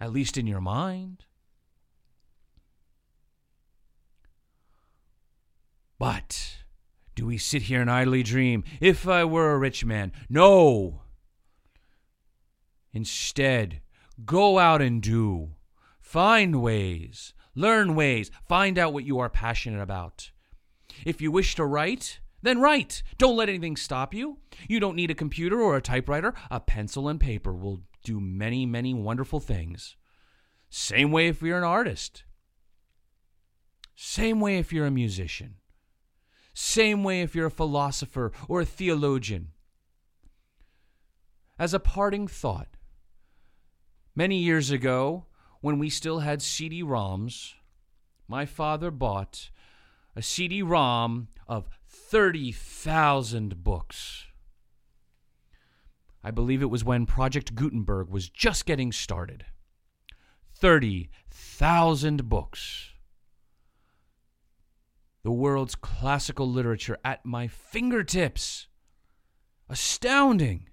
At 0.00 0.12
least 0.12 0.36
in 0.36 0.46
your 0.46 0.60
mind. 0.60 1.24
But 5.98 6.56
do 7.14 7.26
we 7.26 7.38
sit 7.38 7.62
here 7.62 7.80
and 7.80 7.90
idly 7.90 8.22
dream, 8.22 8.64
if 8.80 9.06
I 9.08 9.24
were 9.24 9.52
a 9.52 9.58
rich 9.58 9.84
man? 9.84 10.12
No. 10.28 11.03
Instead, 12.94 13.82
go 14.24 14.58
out 14.58 14.80
and 14.80 15.02
do. 15.02 15.50
Find 16.00 16.62
ways, 16.62 17.34
learn 17.54 17.94
ways, 17.94 18.30
find 18.48 18.78
out 18.78 18.92
what 18.92 19.04
you 19.04 19.18
are 19.18 19.28
passionate 19.28 19.82
about. 19.82 20.30
If 21.04 21.20
you 21.20 21.32
wish 21.32 21.56
to 21.56 21.64
write, 21.64 22.20
then 22.40 22.60
write. 22.60 23.02
Don't 23.18 23.36
let 23.36 23.48
anything 23.48 23.76
stop 23.76 24.14
you. 24.14 24.38
You 24.68 24.78
don't 24.78 24.96
need 24.96 25.10
a 25.10 25.14
computer 25.14 25.60
or 25.60 25.76
a 25.76 25.82
typewriter. 25.82 26.34
A 26.50 26.60
pencil 26.60 27.08
and 27.08 27.18
paper 27.18 27.52
will 27.52 27.82
do 28.04 28.20
many, 28.20 28.64
many 28.64 28.94
wonderful 28.94 29.40
things. 29.40 29.96
Same 30.70 31.10
way 31.10 31.28
if 31.28 31.42
you're 31.42 31.58
an 31.58 31.64
artist. 31.64 32.24
Same 33.96 34.40
way 34.40 34.58
if 34.58 34.72
you're 34.72 34.86
a 34.86 34.90
musician. 34.90 35.56
Same 36.52 37.02
way 37.02 37.22
if 37.22 37.34
you're 37.34 37.46
a 37.46 37.50
philosopher 37.50 38.30
or 38.48 38.60
a 38.60 38.66
theologian. 38.66 39.48
As 41.58 41.72
a 41.72 41.80
parting 41.80 42.28
thought, 42.28 42.73
many 44.14 44.38
years 44.38 44.70
ago, 44.70 45.26
when 45.60 45.78
we 45.78 45.90
still 45.90 46.20
had 46.20 46.42
CD 46.42 46.82
ROMs, 46.82 47.54
my 48.28 48.46
father 48.46 48.90
bought 48.90 49.50
a 50.16 50.22
CD 50.22 50.62
ROM 50.62 51.28
of 51.46 51.68
30,000 51.86 53.62
books. 53.62 54.26
I 56.22 56.30
believe 56.30 56.62
it 56.62 56.70
was 56.70 56.84
when 56.84 57.06
Project 57.06 57.54
Gutenberg 57.54 58.08
was 58.08 58.28
just 58.28 58.64
getting 58.64 58.92
started. 58.92 59.44
30,000 60.54 62.28
books. 62.28 62.90
The 65.22 65.32
world's 65.32 65.74
classical 65.74 66.48
literature 66.48 66.98
at 67.04 67.24
my 67.26 67.48
fingertips. 67.48 68.68
Astounding. 69.68 70.68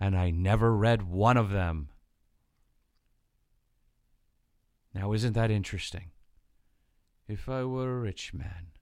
And 0.00 0.16
I 0.16 0.30
never 0.30 0.74
read 0.74 1.02
one 1.02 1.36
of 1.36 1.50
them. 1.50 1.90
Now, 4.94 5.12
isn't 5.12 5.34
that 5.34 5.50
interesting? 5.50 6.10
If 7.28 7.48
I 7.48 7.64
were 7.64 7.98
a 7.98 8.00
rich 8.00 8.34
man, 8.34 8.72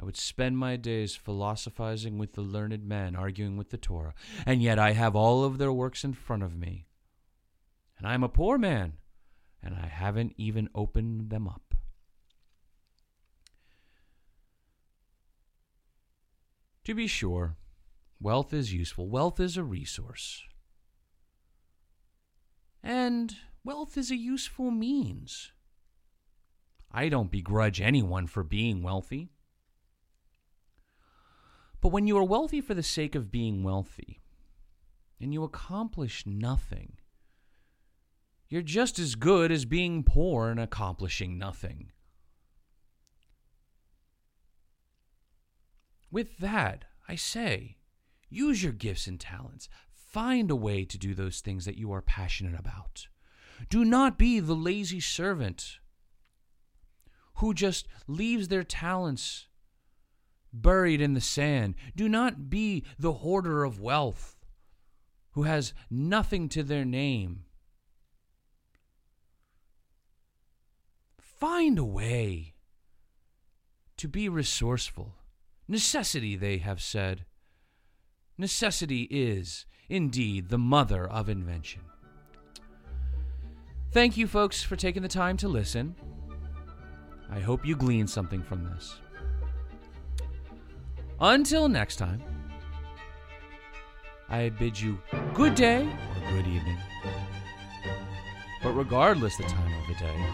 I 0.00 0.04
would 0.04 0.16
spend 0.16 0.58
my 0.58 0.76
days 0.76 1.16
philosophizing 1.16 2.18
with 2.18 2.34
the 2.34 2.42
learned 2.42 2.84
men, 2.86 3.16
arguing 3.16 3.56
with 3.56 3.70
the 3.70 3.78
Torah, 3.78 4.14
and 4.44 4.62
yet 4.62 4.78
I 4.78 4.92
have 4.92 5.16
all 5.16 5.44
of 5.44 5.58
their 5.58 5.72
works 5.72 6.04
in 6.04 6.12
front 6.12 6.42
of 6.42 6.56
me. 6.56 6.86
And 7.96 8.06
I 8.06 8.14
am 8.14 8.22
a 8.22 8.28
poor 8.28 8.58
man, 8.58 8.94
and 9.62 9.74
I 9.74 9.86
haven't 9.86 10.34
even 10.36 10.68
opened 10.74 11.30
them 11.30 11.48
up. 11.48 11.74
To 16.84 16.94
be 16.94 17.06
sure, 17.06 17.56
wealth 18.20 18.52
is 18.52 18.72
useful, 18.72 19.08
wealth 19.08 19.40
is 19.40 19.56
a 19.56 19.64
resource. 19.64 20.42
And 22.82 23.34
wealth 23.64 23.96
is 23.96 24.10
a 24.10 24.16
useful 24.16 24.70
means. 24.70 25.52
I 26.90 27.08
don't 27.08 27.30
begrudge 27.30 27.80
anyone 27.80 28.26
for 28.26 28.42
being 28.42 28.82
wealthy. 28.82 29.30
But 31.80 31.90
when 31.90 32.06
you 32.06 32.16
are 32.18 32.24
wealthy 32.24 32.60
for 32.60 32.74
the 32.74 32.82
sake 32.82 33.14
of 33.14 33.30
being 33.30 33.62
wealthy, 33.62 34.20
and 35.20 35.32
you 35.32 35.44
accomplish 35.44 36.24
nothing, 36.26 36.98
you're 38.48 38.62
just 38.62 38.98
as 38.98 39.14
good 39.14 39.52
as 39.52 39.64
being 39.64 40.02
poor 40.02 40.48
and 40.48 40.58
accomplishing 40.58 41.38
nothing. 41.38 41.92
With 46.10 46.38
that, 46.38 46.86
I 47.06 47.16
say, 47.16 47.77
use 48.30 48.62
your 48.62 48.72
gifts 48.72 49.06
and 49.06 49.18
talents. 49.18 49.68
Find 49.92 50.50
a 50.50 50.56
way 50.56 50.84
to 50.84 50.98
do 50.98 51.14
those 51.14 51.40
things 51.40 51.64
that 51.64 51.78
you 51.78 51.92
are 51.92 52.02
passionate 52.02 52.58
about. 52.58 53.08
Do 53.68 53.84
not 53.84 54.18
be 54.18 54.40
the 54.40 54.54
lazy 54.54 55.00
servant 55.00 55.78
who 57.34 57.54
just 57.54 57.86
leaves 58.06 58.48
their 58.48 58.64
talents 58.64 59.46
buried 60.52 61.00
in 61.00 61.14
the 61.14 61.20
sand. 61.20 61.74
Do 61.94 62.08
not 62.08 62.50
be 62.50 62.84
the 62.98 63.12
hoarder 63.12 63.64
of 63.64 63.80
wealth 63.80 64.36
who 65.32 65.42
has 65.44 65.72
nothing 65.90 66.48
to 66.48 66.62
their 66.62 66.84
name. 66.84 67.44
Find 71.20 71.78
a 71.78 71.84
way 71.84 72.54
to 73.98 74.08
be 74.08 74.28
resourceful. 74.28 75.14
Necessity, 75.68 76.34
they 76.34 76.58
have 76.58 76.80
said. 76.82 77.24
Necessity 78.40 79.08
is, 79.10 79.66
indeed, 79.88 80.48
the 80.48 80.58
mother 80.58 81.10
of 81.10 81.28
invention. 81.28 81.82
Thank 83.90 84.16
you, 84.16 84.28
folks, 84.28 84.62
for 84.62 84.76
taking 84.76 85.02
the 85.02 85.08
time 85.08 85.36
to 85.38 85.48
listen. 85.48 85.96
I 87.28 87.40
hope 87.40 87.66
you 87.66 87.74
glean 87.74 88.06
something 88.06 88.42
from 88.42 88.64
this. 88.64 89.00
Until 91.20 91.68
next 91.68 91.96
time, 91.96 92.22
I 94.28 94.50
bid 94.50 94.80
you 94.80 95.00
good 95.34 95.56
day 95.56 95.82
or 95.82 96.30
good 96.30 96.46
evening. 96.46 96.78
But 98.62 98.72
regardless 98.72 99.36
the 99.36 99.44
time 99.44 99.72
of 99.82 99.88
the 99.88 99.94
day, 99.94 100.26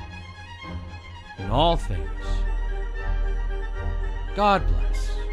in 1.38 1.50
all 1.50 1.76
things, 1.76 2.10
God 4.36 4.66
bless. 4.66 5.23